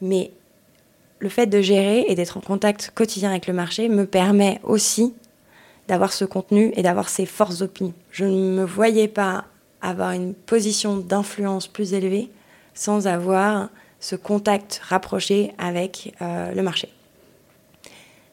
Mais 0.01 0.31
le 1.23 1.29
fait 1.29 1.47
de 1.47 1.61
gérer 1.61 2.03
et 2.09 2.15
d'être 2.15 2.35
en 2.35 2.41
contact 2.41 2.91
quotidien 2.93 3.29
avec 3.29 3.47
le 3.47 3.53
marché 3.53 3.87
me 3.87 4.05
permet 4.05 4.59
aussi 4.61 5.13
d'avoir 5.87 6.11
ce 6.11 6.25
contenu 6.25 6.73
et 6.75 6.83
d'avoir 6.83 7.07
ces 7.07 7.25
forces 7.25 7.59
d'opinion. 7.59 7.93
Je 8.11 8.25
ne 8.25 8.57
me 8.57 8.65
voyais 8.65 9.07
pas 9.07 9.45
avoir 9.81 10.11
une 10.11 10.33
position 10.33 10.97
d'influence 10.97 11.67
plus 11.67 11.93
élevée 11.93 12.29
sans 12.73 13.07
avoir 13.07 13.69
ce 14.01 14.17
contact 14.17 14.81
rapproché 14.83 15.53
avec 15.57 16.13
le 16.19 16.61
marché. 16.61 16.89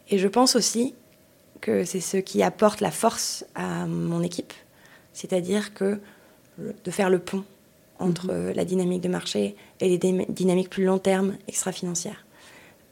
Et 0.09 0.19
je 0.19 0.27
pense 0.27 0.57
aussi 0.57 0.93
que 1.61 1.85
c'est 1.85 2.01
ce 2.01 2.17
qui 2.17 2.43
apporte 2.43 2.81
la 2.81 2.91
force 2.91 3.45
à 3.55 3.87
mon 3.87 4.21
équipe, 4.21 4.53
c'est-à-dire 5.13 5.75
que 5.75 6.01
de 6.59 6.91
faire 6.91 7.09
le 7.09 7.21
pont 7.21 7.45
entre 8.01 8.33
mhm. 8.33 8.53
la 8.53 8.65
dynamique 8.65 9.01
de 9.01 9.09
marché 9.09 9.55
et 9.79 9.89
les 9.89 9.99
dynamiques 10.29 10.71
plus 10.71 10.85
long 10.85 10.99
terme 10.99 11.37
extra-financières. 11.47 12.25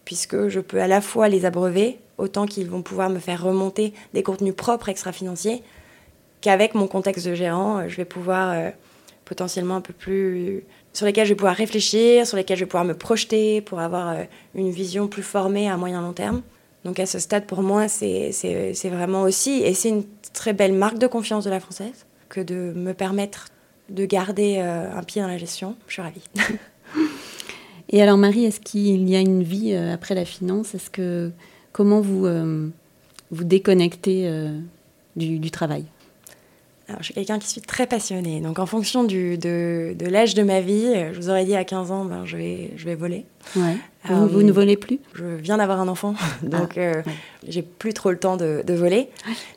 Puisque 0.09 0.49
je 0.49 0.61
peux 0.61 0.81
à 0.81 0.87
la 0.87 1.03
fois 1.03 1.29
les 1.29 1.44
abreuver, 1.44 1.99
autant 2.16 2.47
qu'ils 2.47 2.71
vont 2.71 2.81
pouvoir 2.81 3.11
me 3.11 3.18
faire 3.18 3.42
remonter 3.42 3.92
des 4.14 4.23
contenus 4.23 4.55
propres 4.57 4.88
extra-financiers, 4.88 5.62
qu'avec 6.40 6.75
mon 6.75 6.87
contexte 6.87 7.29
de 7.29 7.35
gérant, 7.35 7.87
je 7.87 7.94
vais 7.94 8.07
pouvoir 8.07 8.53
euh, 8.53 8.71
potentiellement 9.27 9.77
un 9.77 9.81
peu 9.83 9.92
plus 9.92 10.64
sur 10.94 11.05
lesquels 11.05 11.27
je 11.27 11.33
vais 11.33 11.37
pouvoir 11.37 11.55
réfléchir, 11.55 12.27
sur 12.27 12.38
lesquels 12.38 12.57
je 12.57 12.64
vais 12.64 12.68
pouvoir 12.68 12.87
me 12.87 12.94
projeter 12.94 13.61
pour 13.61 13.81
avoir 13.81 14.09
euh, 14.09 14.23
une 14.55 14.71
vision 14.71 15.09
plus 15.09 15.23
formée 15.23 15.68
à 15.68 15.77
moyen 15.77 16.01
long 16.01 16.14
terme. 16.14 16.40
Donc 16.87 16.99
à 17.01 17.05
ce 17.05 17.18
stade, 17.18 17.44
pour 17.44 17.61
moi, 17.61 17.87
c'est 17.88 18.33
vraiment 18.85 19.25
aussi, 19.25 19.62
et 19.62 19.75
c'est 19.75 19.90
une 19.90 20.05
très 20.33 20.55
belle 20.55 20.73
marque 20.73 20.97
de 20.97 21.07
confiance 21.07 21.44
de 21.44 21.51
la 21.51 21.61
française, 21.61 22.07
que 22.31 22.40
de 22.40 22.73
me 22.75 22.94
permettre 22.94 23.49
de 23.90 24.07
garder 24.07 24.57
euh, 24.57 24.90
un 24.90 25.03
pied 25.03 25.21
dans 25.21 25.29
la 25.29 25.37
gestion. 25.37 25.77
Je 25.87 25.92
suis 25.92 26.03
ravie. 26.03 26.25
et 27.90 28.03
alors 28.03 28.18
Marie, 28.18 28.44
est-ce 28.44 28.61
qu'il 28.61 29.09
y 29.09 29.16
a 29.16 29.20
une 29.20 29.42
vie 29.42 29.72
euh, 29.72 29.94
après 29.94 30.14
la 30.14 30.24
finance? 30.24 30.74
Est-ce 30.74 30.90
que 30.90 31.31
comment 31.72 32.01
vous 32.01 32.27
euh, 32.27 32.68
vous 33.31 33.44
déconnecter 33.44 34.31
du, 35.16 35.51
travail? 35.51 35.85
Alors, 36.88 37.01
je 37.01 37.07
suis 37.07 37.14
quelqu'un 37.14 37.38
qui 37.38 37.48
suis 37.48 37.61
très 37.61 37.87
passionnée. 37.87 38.40
Donc, 38.40 38.59
en 38.59 38.64
fonction 38.64 39.05
du, 39.05 39.37
de, 39.37 39.94
de 39.98 40.07
l'âge 40.07 40.35
de 40.35 40.42
ma 40.42 40.62
vie, 40.62 40.94
je 41.12 41.16
vous 41.20 41.29
aurais 41.29 41.44
dit 41.44 41.55
à 41.55 41.64
15 41.64 41.90
ans, 41.90 42.05
ben, 42.07 42.24
je, 42.24 42.38
vais, 42.38 42.72
je 42.77 42.87
vais 42.87 42.94
voler. 42.94 43.27
Ouais. 43.57 43.77
vous, 44.09 44.42
ne 44.42 44.51
volez 44.51 44.79
plus? 44.79 44.98
Je 45.12 45.24
viens 45.24 45.59
d'avoir 45.59 45.81
un 45.81 45.88
enfant, 45.88 46.14
donc 46.42 46.79
ah, 46.79 47.03
j'ai 47.46 47.61
plus 47.61 47.92
trop 47.92 48.11
le 48.11 48.18
temps 48.18 48.38
de, 48.38 48.62
de 48.66 48.74
voler. 48.74 49.11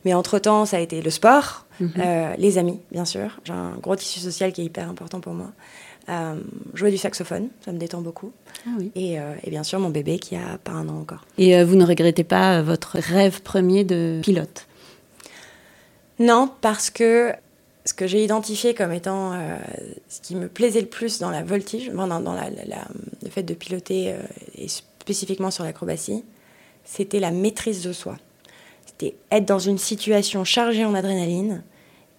Mais 0.03 0.13
entre-temps, 0.13 0.65
ça 0.65 0.77
a 0.77 0.79
été 0.81 1.01
le 1.01 1.09
sport, 1.09 1.65
mhm. 1.79 1.91
les 2.37 2.57
amis, 2.57 2.79
bien 2.91 3.05
sûr. 3.05 3.39
J'ai 3.45 3.53
un 3.53 3.75
gros 3.81 3.95
tissu 3.95 4.19
social 4.19 4.51
qui 4.51 4.61
est 4.61 4.65
hyper 4.65 4.89
important 4.89 5.21
pour 5.21 5.33
moi. 5.33 5.51
Euh, 6.09 6.35
jouer 6.73 6.91
du 6.91 6.97
saxophone, 6.97 7.49
ça 7.63 7.71
me 7.71 7.77
détend 7.77 8.01
beaucoup. 8.01 8.31
Ah 8.65 8.71
et, 8.95 9.19
euh, 9.19 9.33
et, 9.43 9.49
bien 9.49 9.63
sûr, 9.63 9.79
mon 9.79 9.89
bébé 9.89 10.17
qui 10.19 10.35
a 10.35 10.57
pas 10.63 10.71
un 10.71 10.89
an 10.89 10.99
encore. 10.99 11.25
Et 11.37 11.55
euh, 11.55 11.63
vous 11.63 11.75
ne 11.75 11.85
regrettez 11.85 12.23
pas 12.23 12.61
votre 12.61 12.97
rêve 12.97 13.41
premier 13.41 13.83
de 13.83 14.19
pilote? 14.23 14.67
Non, 16.19 16.51
parce 16.61 16.89
que 16.89 17.31
ce 17.85 17.93
que 17.93 18.07
j'ai 18.07 18.23
identifié 18.23 18.73
comme 18.73 18.91
étant 18.91 19.33
ce 20.07 20.21
qui 20.21 20.35
me 20.35 20.47
plaisait 20.47 20.81
le 20.81 20.87
plus 20.87 21.17
dans 21.17 21.31
la 21.31 21.41
voltige, 21.41 21.89
dans, 21.89 22.07
dans 22.19 22.33
la, 22.33 22.49
le 22.49 23.29
fait 23.29 23.41
de 23.41 23.55
piloter 23.55 24.13
et 24.55 24.67
spécifiquement 24.67 25.49
sur 25.49 25.63
l'acrobatie, 25.63 26.23
c'était 26.85 27.19
la 27.19 27.31
maîtrise 27.31 27.81
de 27.81 27.91
soi. 27.91 28.17
C'était 28.85 29.15
être 29.31 29.45
dans 29.45 29.57
une 29.57 29.79
situation 29.79 30.43
chargée 30.43 30.85
en 30.85 30.93
adrénaline 30.93 31.63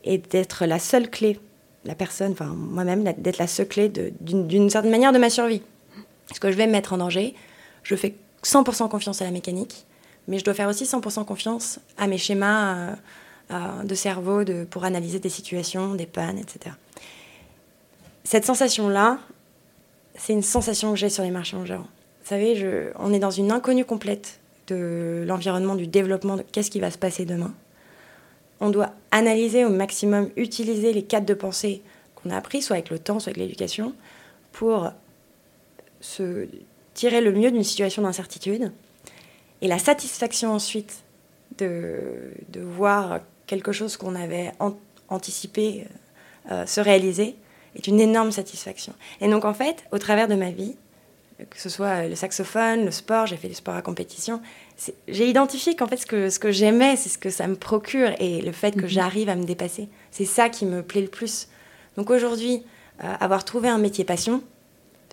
et 0.02 0.18
d'être 0.18 0.66
la 0.66 0.80
seule 0.80 1.08
clé 1.08 1.38
la 1.84 1.94
personne, 1.94 2.32
enfin 2.32 2.46
moi-même, 2.46 3.04
d'être 3.18 3.38
la 3.38 3.46
seule 3.46 3.68
clé 3.68 3.88
d'une 4.20 4.70
certaine 4.70 4.90
manière 4.90 5.12
de 5.12 5.18
ma 5.18 5.30
survie. 5.30 5.62
Parce 6.28 6.38
que 6.38 6.50
je 6.50 6.56
vais 6.56 6.66
me 6.66 6.72
mettre 6.72 6.92
en 6.92 6.98
danger, 6.98 7.34
je 7.82 7.96
fais 7.96 8.14
100% 8.44 8.88
confiance 8.88 9.20
à 9.22 9.24
la 9.24 9.30
mécanique, 9.30 9.86
mais 10.28 10.38
je 10.38 10.44
dois 10.44 10.54
faire 10.54 10.68
aussi 10.68 10.84
100% 10.84 11.24
confiance 11.24 11.80
à 11.98 12.06
mes 12.06 12.18
schémas 12.18 12.74
euh, 12.74 12.94
euh, 13.50 13.82
de 13.84 13.94
cerveau 13.94 14.44
pour 14.70 14.84
analyser 14.84 15.18
des 15.18 15.28
situations, 15.28 15.94
des 15.94 16.06
pannes, 16.06 16.38
etc. 16.38 16.74
Cette 18.24 18.44
sensation-là, 18.44 19.18
c'est 20.16 20.32
une 20.32 20.42
sensation 20.42 20.92
que 20.92 20.98
j'ai 20.98 21.08
sur 21.08 21.24
les 21.24 21.30
marchés 21.30 21.56
en 21.56 21.64
Vous 21.64 21.84
savez, 22.24 22.92
on 22.98 23.12
est 23.12 23.18
dans 23.18 23.30
une 23.30 23.50
inconnue 23.50 23.84
complète 23.84 24.38
de 24.68 25.24
l'environnement, 25.26 25.74
du 25.74 25.88
développement, 25.88 26.36
de 26.36 26.42
qu'est-ce 26.42 26.70
qui 26.70 26.80
va 26.80 26.90
se 26.90 26.98
passer 26.98 27.24
demain 27.24 27.52
on 28.62 28.70
doit 28.70 28.92
analyser 29.10 29.64
au 29.64 29.70
maximum, 29.70 30.30
utiliser 30.36 30.92
les 30.92 31.02
cadres 31.02 31.26
de 31.26 31.34
pensée 31.34 31.82
qu'on 32.14 32.30
a 32.30 32.36
appris, 32.36 32.62
soit 32.62 32.76
avec 32.76 32.90
le 32.90 32.98
temps, 33.00 33.18
soit 33.18 33.30
avec 33.30 33.42
l'éducation, 33.42 33.92
pour 34.52 34.92
se 36.00 36.46
tirer 36.94 37.20
le 37.20 37.32
mieux 37.32 37.50
d'une 37.50 37.64
situation 37.64 38.02
d'incertitude. 38.02 38.70
Et 39.62 39.68
la 39.68 39.80
satisfaction 39.80 40.52
ensuite 40.52 41.02
de, 41.58 42.30
voir 42.54 43.20
quelque 43.46 43.72
chose 43.72 43.96
qu'on 43.96 44.14
avait 44.14 44.52
anticipé 45.08 45.86
euh, 46.50 46.64
se 46.64 46.80
réaliser 46.80 47.34
est 47.74 47.88
une 47.88 48.00
énorme 48.00 48.30
satisfaction. 48.30 48.94
Et 49.20 49.28
donc 49.28 49.44
en 49.44 49.54
fait, 49.54 49.84
au 49.90 49.98
travers 49.98 50.28
de 50.28 50.36
ma 50.36 50.52
vie, 50.52 50.76
que 51.50 51.60
ce 51.60 51.68
soit 51.68 52.08
le 52.08 52.14
saxophone, 52.14 52.84
le 52.84 52.90
sport, 52.90 53.26
j'ai 53.26 53.36
fait 53.36 53.48
du 53.48 53.54
sport 53.54 53.74
à 53.74 53.82
compétition. 53.82 54.40
J'ai 55.08 55.28
identifié 55.28 55.76
qu'en 55.76 55.86
fait, 55.86 55.96
ce 55.96 56.06
que, 56.06 56.30
ce 56.30 56.38
que 56.38 56.50
j'aimais, 56.50 56.96
c'est 56.96 57.08
ce 57.08 57.18
que 57.18 57.30
ça 57.30 57.46
me 57.46 57.56
procure 57.56 58.10
et 58.18 58.42
le 58.42 58.52
fait 58.52 58.72
que 58.72 58.82
mhm. 58.82 58.88
j'arrive 58.88 59.28
à 59.28 59.36
me 59.36 59.44
dépasser. 59.44 59.88
C'est 60.10 60.24
ça 60.24 60.48
qui 60.48 60.66
me 60.66 60.82
plaît 60.82 61.02
le 61.02 61.08
plus. 61.08 61.48
Donc 61.96 62.10
aujourd'hui, 62.10 62.62
euh, 63.02 63.14
avoir 63.20 63.44
trouvé 63.44 63.68
un 63.68 63.78
métier 63.78 64.04
passion, 64.04 64.42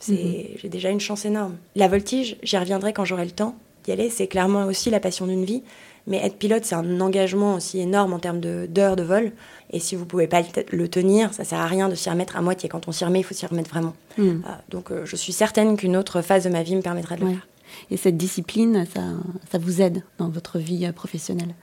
mhm. 0.08 0.18
j'ai 0.56 0.70
déjà 0.70 0.90
une 0.90 1.00
chance 1.00 1.26
énorme. 1.26 1.58
La 1.76 1.88
voltige, 1.88 2.38
j'y 2.44 2.58
reviendrai 2.58 2.94
quand 2.94 3.06
j'aurai 3.06 3.26
le 3.26 3.32
temps 3.32 3.56
d'y 3.84 3.92
aller. 3.92 4.10
C'est 4.10 4.28
clairement 4.28 4.66
aussi 4.66 4.90
la 4.90 5.00
passion 5.00 5.28
d'une 5.28 5.46
vie. 5.46 5.64
Mais 6.08 6.18
être 6.18 6.38
pilote, 6.38 6.66
c'est 6.66 6.76
un 6.76 7.02
engagement 7.02 7.56
aussi 7.56 7.80
énorme 7.80 8.14
en 8.14 8.20
termes 8.20 8.40
d'heures 8.40 8.96
de, 8.96 9.04
vol. 9.04 9.32
Et 9.72 9.80
si 9.80 9.96
vous 9.96 10.06
pouvez 10.06 10.28
pas 10.28 10.42
le 10.72 10.88
tenir, 10.88 11.34
ça 11.34 11.44
sert 11.44 11.60
à 11.60 11.68
rien 11.68 11.90
de 11.90 11.96
s'y 11.96 12.10
remettre 12.10 12.36
à 12.36 12.42
moitié. 12.42 12.70
Quand 12.70 12.88
on 12.88 12.92
s'y 12.92 13.06
remet, 13.06 13.20
il 13.20 13.24
faut 13.24 13.34
s'y 13.34 13.46
remettre 13.46 13.70
vraiment. 13.70 13.94
Hmm. 14.18 14.42
Ah, 14.46 14.62
donc 14.70 14.92
euh, 14.92 15.06
je 15.06 15.16
suis 15.16 15.34
certaine 15.34 15.78
qu'une 15.78 15.96
autre 15.96 16.22
phase 16.22 16.44
de 16.44 16.50
ma 16.50 16.64
vie 16.64 16.76
me 16.76 16.82
permettra 16.82 17.16
de 17.16 17.22
le 17.22 17.32
faire. 17.32 17.48
Et 17.92 17.98
cette 17.98 18.18
discipline, 18.18 18.86
ça, 18.94 19.02
ça 19.52 19.58
vous 19.60 19.82
aide 19.82 20.04
dans 20.18 20.30
votre 20.30 20.58
vie 20.58 20.86
euh, 20.86 20.92
professionnelle? 20.92 21.54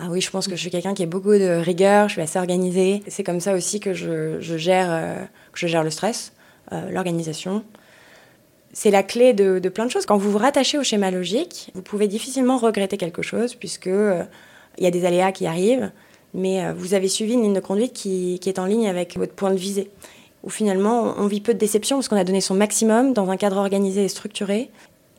Ah 0.00 0.08
oui, 0.10 0.20
je 0.20 0.28
pense 0.28 0.48
que 0.48 0.56
je 0.56 0.60
suis 0.60 0.70
quelqu'un 0.70 0.94
qui 0.94 1.04
a 1.04 1.06
beaucoup 1.06 1.34
de 1.34 1.60
rigueur, 1.62 2.08
je 2.08 2.14
suis 2.14 2.22
assez 2.22 2.40
organisée. 2.40 3.04
C'est 3.06 3.22
comme 3.22 3.38
ça 3.38 3.54
aussi 3.54 3.78
que 3.78 3.94
je, 3.94 4.40
gère, 4.40 4.88
euh, 4.90 5.24
que 5.52 5.58
je 5.60 5.68
gère 5.68 5.84
le 5.84 5.90
stress, 5.90 6.32
l'organisation 6.90 7.62
c'est 8.74 8.90
la 8.90 9.04
clé 9.04 9.32
de, 9.32 9.60
plein 9.68 9.86
de 9.86 9.90
choses. 9.90 10.04
Quand 10.04 10.18
vous 10.18 10.30
vous 10.30 10.38
rattachez 10.38 10.76
au 10.78 10.82
schéma 10.82 11.10
logique, 11.10 11.70
vous 11.74 11.82
pouvez 11.82 12.08
difficilement 12.08 12.58
regretter 12.58 12.96
quelque 12.98 13.22
chose 13.22 13.54
puisque 13.54 13.86
euh, 13.86 14.22
il 14.78 14.84
y 14.84 14.86
a 14.86 14.90
des 14.90 15.06
aléas 15.06 15.32
qui 15.32 15.46
arrivent, 15.46 15.90
mais 16.34 16.64
euh, 16.64 16.74
vous 16.76 16.92
avez 16.92 17.08
suivi 17.08 17.34
une 17.34 17.42
ligne 17.42 17.54
de 17.54 17.60
conduite 17.60 17.92
qui, 17.92 18.40
est 18.44 18.58
en 18.58 18.66
ligne 18.66 18.88
avec 18.88 19.16
votre 19.16 19.32
point 19.32 19.52
de 19.52 19.56
visée. 19.56 19.90
Où 20.42 20.50
finalement, 20.50 21.14
on 21.16 21.26
vit 21.28 21.40
peu 21.40 21.54
de 21.54 21.58
déception 21.58 21.96
parce 21.96 22.08
qu'on 22.08 22.16
a 22.16 22.24
donné 22.24 22.40
son 22.40 22.54
maximum 22.54 23.12
dans 23.14 23.30
un 23.30 23.36
cadre 23.36 23.56
organisé 23.56 24.04
et 24.04 24.08
structuré. 24.08 24.70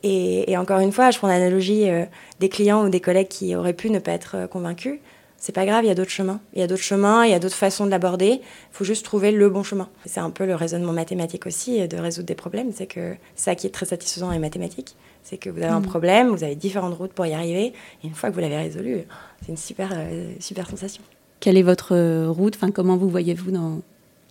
Et, 0.02 0.56
encore 0.56 0.78
une 0.78 0.92
fois, 0.92 1.10
je 1.10 1.18
prends 1.18 1.26
l'analogie 1.26 1.88
euh, 1.90 2.04
des 2.38 2.48
clients 2.48 2.84
ou 2.84 2.90
des 2.90 3.00
collègues 3.00 3.28
qui 3.28 3.56
auraient 3.56 3.72
pu 3.72 3.90
ne 3.90 3.98
pas 3.98 4.12
être 4.12 4.46
convaincus 4.48 5.00
c'est 5.46 5.52
pas 5.52 5.64
grave, 5.64 5.84
il 5.84 5.86
y 5.86 5.90
a 5.92 5.94
d'autres 5.94 6.10
chemins. 6.10 6.40
Il 6.54 6.60
y 6.60 6.62
a 6.64 6.66
d'autres 6.66 6.82
chemins, 6.82 7.24
il 7.24 7.30
y 7.30 7.34
a 7.34 7.38
d'autres 7.38 7.54
façons 7.54 7.86
de 7.86 7.90
l'aborder. 7.92 8.40
Il 8.40 8.72
faut 8.72 8.84
juste 8.84 9.04
trouver 9.04 9.30
le 9.30 9.48
bon 9.48 9.62
chemin. 9.62 9.88
C'est 10.04 10.18
un 10.18 10.30
peu 10.30 10.44
le 10.44 10.56
raisonnement 10.56 10.92
mathématique 10.92 11.46
aussi 11.46 11.86
de 11.86 11.96
résoudre 11.98 12.26
des 12.26 12.34
problèmes. 12.34 12.72
C'est 12.72 12.88
que 12.88 13.14
ça 13.36 13.54
qui 13.54 13.68
est 13.68 13.70
très 13.70 13.86
satisfaisant 13.86 14.26
dans 14.26 14.32
les 14.32 14.40
mathématiques, 14.40 14.96
c'est 15.22 15.36
que 15.36 15.48
vous 15.48 15.58
avez 15.58 15.68
un 15.68 15.78
mm. 15.78 15.86
problème, 15.86 16.28
vous 16.30 16.42
avez 16.42 16.56
différentes 16.56 16.94
routes 16.94 17.12
pour 17.12 17.26
y 17.26 17.32
arriver. 17.32 17.72
Et 18.02 18.08
une 18.08 18.14
fois 18.14 18.28
que 18.30 18.34
vous 18.34 18.40
l'avez 18.40 18.56
résolu, 18.56 19.02
c'est 19.42 19.52
une 19.52 19.56
super, 19.56 19.92
euh, 19.94 20.32
super 20.40 20.68
sensation. 20.68 21.04
Quelle 21.38 21.56
est 21.56 21.62
votre 21.62 21.94
euh, 21.94 22.28
route? 22.28 22.56
Enfin, 22.56 22.72
Comment 22.72 22.96
vous 22.96 23.08
voyez-vous 23.08 23.52
dans, 23.52 23.82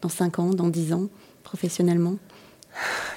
dans 0.01 0.10
5 0.10 0.39
ans, 0.39 0.49
dans 0.49 0.67
10 0.67 0.91
ans, 0.91 1.08
professionnellement? 1.43 2.15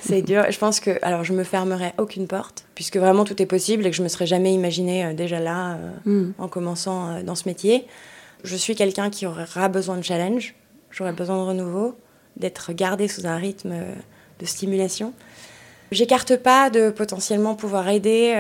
C'est 0.01 0.23
dur. 0.23 0.45
Je 0.51 0.59
pense 0.59 0.81
que, 0.81 0.99
alors, 1.03 1.25
je 1.25 1.33
me 1.33 1.45
fermerai 1.45 1.93
aucune 1.99 2.27
porte, 2.27 2.65
puisque 2.75 2.97
vraiment 2.97 3.25
tout 3.25 3.41
est 3.43 3.47
possible 3.47 3.87
et 3.87 3.91
que 3.91 3.97
je 3.97 4.03
me 4.03 4.09
serais 4.09 4.27
jamais 4.27 4.53
imaginé 4.55 5.05
euh, 5.05 5.13
déjà 5.15 5.41
là, 5.41 5.75
euh, 5.75 5.91
hmm. 6.05 6.33
en 6.39 6.49
commençant 6.49 7.09
euh, 7.09 7.23
dans 7.23 7.35
ce 7.35 7.49
métier. 7.49 7.87
Je 8.45 8.57
suis 8.57 8.75
quelqu'un 8.75 9.11
qui 9.11 9.27
aura 9.27 9.69
besoin 9.69 9.97
de 9.97 10.03
challenge, 10.03 10.55
j'aurai 10.91 11.13
besoin 11.13 11.37
de 11.37 11.43
renouveau, 11.43 11.97
d'être 12.37 12.73
gardé 12.73 13.09
sous 13.09 13.27
un 13.27 13.37
rythme 13.37 13.75
de 14.39 14.47
stimulation. 14.47 15.13
J'écarte 15.91 16.37
pas 16.37 16.71
de 16.71 16.91
potentiellement 16.91 17.57
pouvoir 17.57 17.89
aider, 17.89 18.37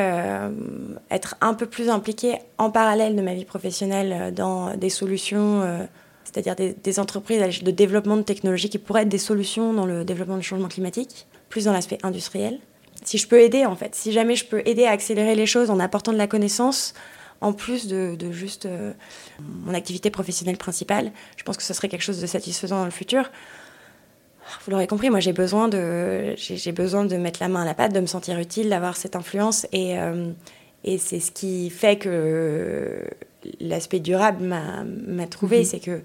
être 1.10 1.34
un 1.40 1.54
peu 1.54 1.66
plus 1.66 1.88
impliqué 1.88 2.36
en 2.58 2.70
parallèle 2.70 3.16
de 3.16 3.22
ma 3.22 3.34
vie 3.34 3.44
professionnelle 3.44 4.32
dans 4.34 4.76
des 4.76 4.90
solutions 4.90 5.88
c'est-à-dire 6.32 6.54
des, 6.56 7.00
entreprises 7.00 7.62
de 7.62 7.70
développement 7.70 8.16
de 8.16 8.22
technologies 8.22 8.68
qui 8.68 8.78
pourraient 8.78 9.02
être 9.02 9.08
des 9.08 9.18
solutions 9.18 9.72
dans 9.72 9.86
le 9.86 10.04
développement 10.04 10.36
du 10.36 10.42
changement 10.42 10.68
climatique, 10.68 11.26
plus 11.48 11.64
dans 11.64 11.72
l'aspect 11.72 11.98
industriel. 12.02 12.58
Si 13.04 13.16
je 13.16 13.26
peux 13.26 13.40
aider, 13.40 13.64
en 13.64 13.76
fait, 13.76 13.94
si 13.94 14.12
jamais 14.12 14.36
je 14.36 14.44
peux 14.44 14.62
aider 14.66 14.84
à 14.84 14.90
accélérer 14.90 15.34
les 15.34 15.46
choses 15.46 15.70
en 15.70 15.80
apportant 15.80 16.12
de 16.12 16.18
la 16.18 16.26
connaissance, 16.26 16.92
en 17.40 17.52
plus 17.52 17.86
de, 17.86 18.16
juste 18.30 18.66
euh, 18.66 18.92
mon 19.40 19.72
activité 19.72 20.10
professionnelle 20.10 20.58
principale, 20.58 21.12
je 21.36 21.44
pense 21.44 21.56
que 21.56 21.62
ce 21.62 21.72
serait 21.72 21.88
quelque 21.88 22.02
chose 22.02 22.20
de 22.20 22.26
satisfaisant 22.26 22.78
dans 22.78 22.84
le 22.84 22.90
futur. 22.90 23.30
Vous 24.64 24.70
l'aurez 24.70 24.86
compris, 24.86 25.10
moi 25.10 25.20
j'ai 25.20 25.34
besoin 25.34 25.68
de 25.68 26.34
j'ai 26.36 26.72
besoin 26.72 27.04
de 27.04 27.16
mettre 27.16 27.38
la 27.40 27.48
main 27.48 27.62
à 27.62 27.64
la 27.66 27.74
pâte, 27.74 27.92
de 27.92 28.00
me 28.00 28.06
sentir 28.06 28.38
utile, 28.38 28.70
d'avoir 28.70 28.96
cette 28.96 29.14
influence 29.14 29.66
et, 29.72 29.98
euh, 29.98 30.32
et 30.84 30.96
c'est 30.96 31.20
ce 31.20 31.30
qui 31.30 31.68
fait 31.68 31.96
que 31.96 33.04
l'aspect 33.60 34.00
durable 34.00 34.44
m'a 34.44 35.26
trouvé, 35.26 35.60
mhm. 35.60 35.64
c'est 35.64 35.80
que 35.80 36.00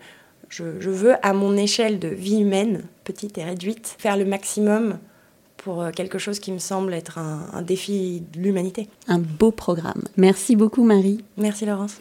je, 0.49 0.89
veux, 0.89 1.13
à 1.25 1.33
mon 1.33 1.57
échelle 1.57 1.99
de 1.99 2.07
vie 2.07 2.41
humaine, 2.41 2.83
petite 3.03 3.37
et 3.37 3.43
réduite, 3.43 3.95
faire 3.97 4.17
le 4.17 4.25
maximum 4.25 4.97
pour 5.57 5.81
euh, 5.81 5.91
quelque 5.91 6.19
chose 6.19 6.39
qui 6.39 6.51
me 6.51 6.59
semble 6.59 6.93
être 6.93 7.17
un, 7.17 7.61
défi 7.61 8.21
de 8.33 8.39
l'humanité. 8.39 8.87
Un 9.07 9.19
beau 9.19 9.51
programme. 9.51 10.03
Merci 10.17 10.55
beaucoup 10.55 10.83
Marie. 10.83 11.23
Merci 11.37 11.65
Laurence. 11.65 11.97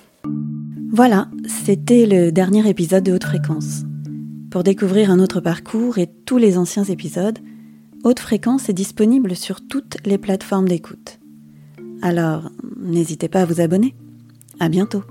Voilà, 0.93 1.29
c'était 1.65 2.07
le 2.07 2.31
dernier 2.31 2.69
épisode 2.69 3.05
de 3.05 3.13
Haute 3.13 3.25
Fréquence. 3.25 3.83
Pour 4.51 4.63
découvrir 4.63 5.11
un 5.11 5.19
autre 5.19 5.41
parcours 5.41 5.97
et 5.99 6.11
tous 6.27 6.37
les 6.37 6.59
anciens 6.59 6.85
épisodes, 6.85 7.39
Haute 8.05 8.21
Fréquence 8.21 8.69
est 8.69 8.75
disponible 8.75 9.35
sur 9.35 9.67
toutes 9.67 9.97
les 10.05 10.19
plateformes 10.19 10.69
d'écoute. 10.69 11.19
Alors, 12.03 12.51
n'hésitez 12.77 13.29
pas 13.29 13.43
à 13.43 13.45
vous 13.45 13.61
abonner. 13.61 13.95
À 14.61 14.69
bientôt. 14.69 15.03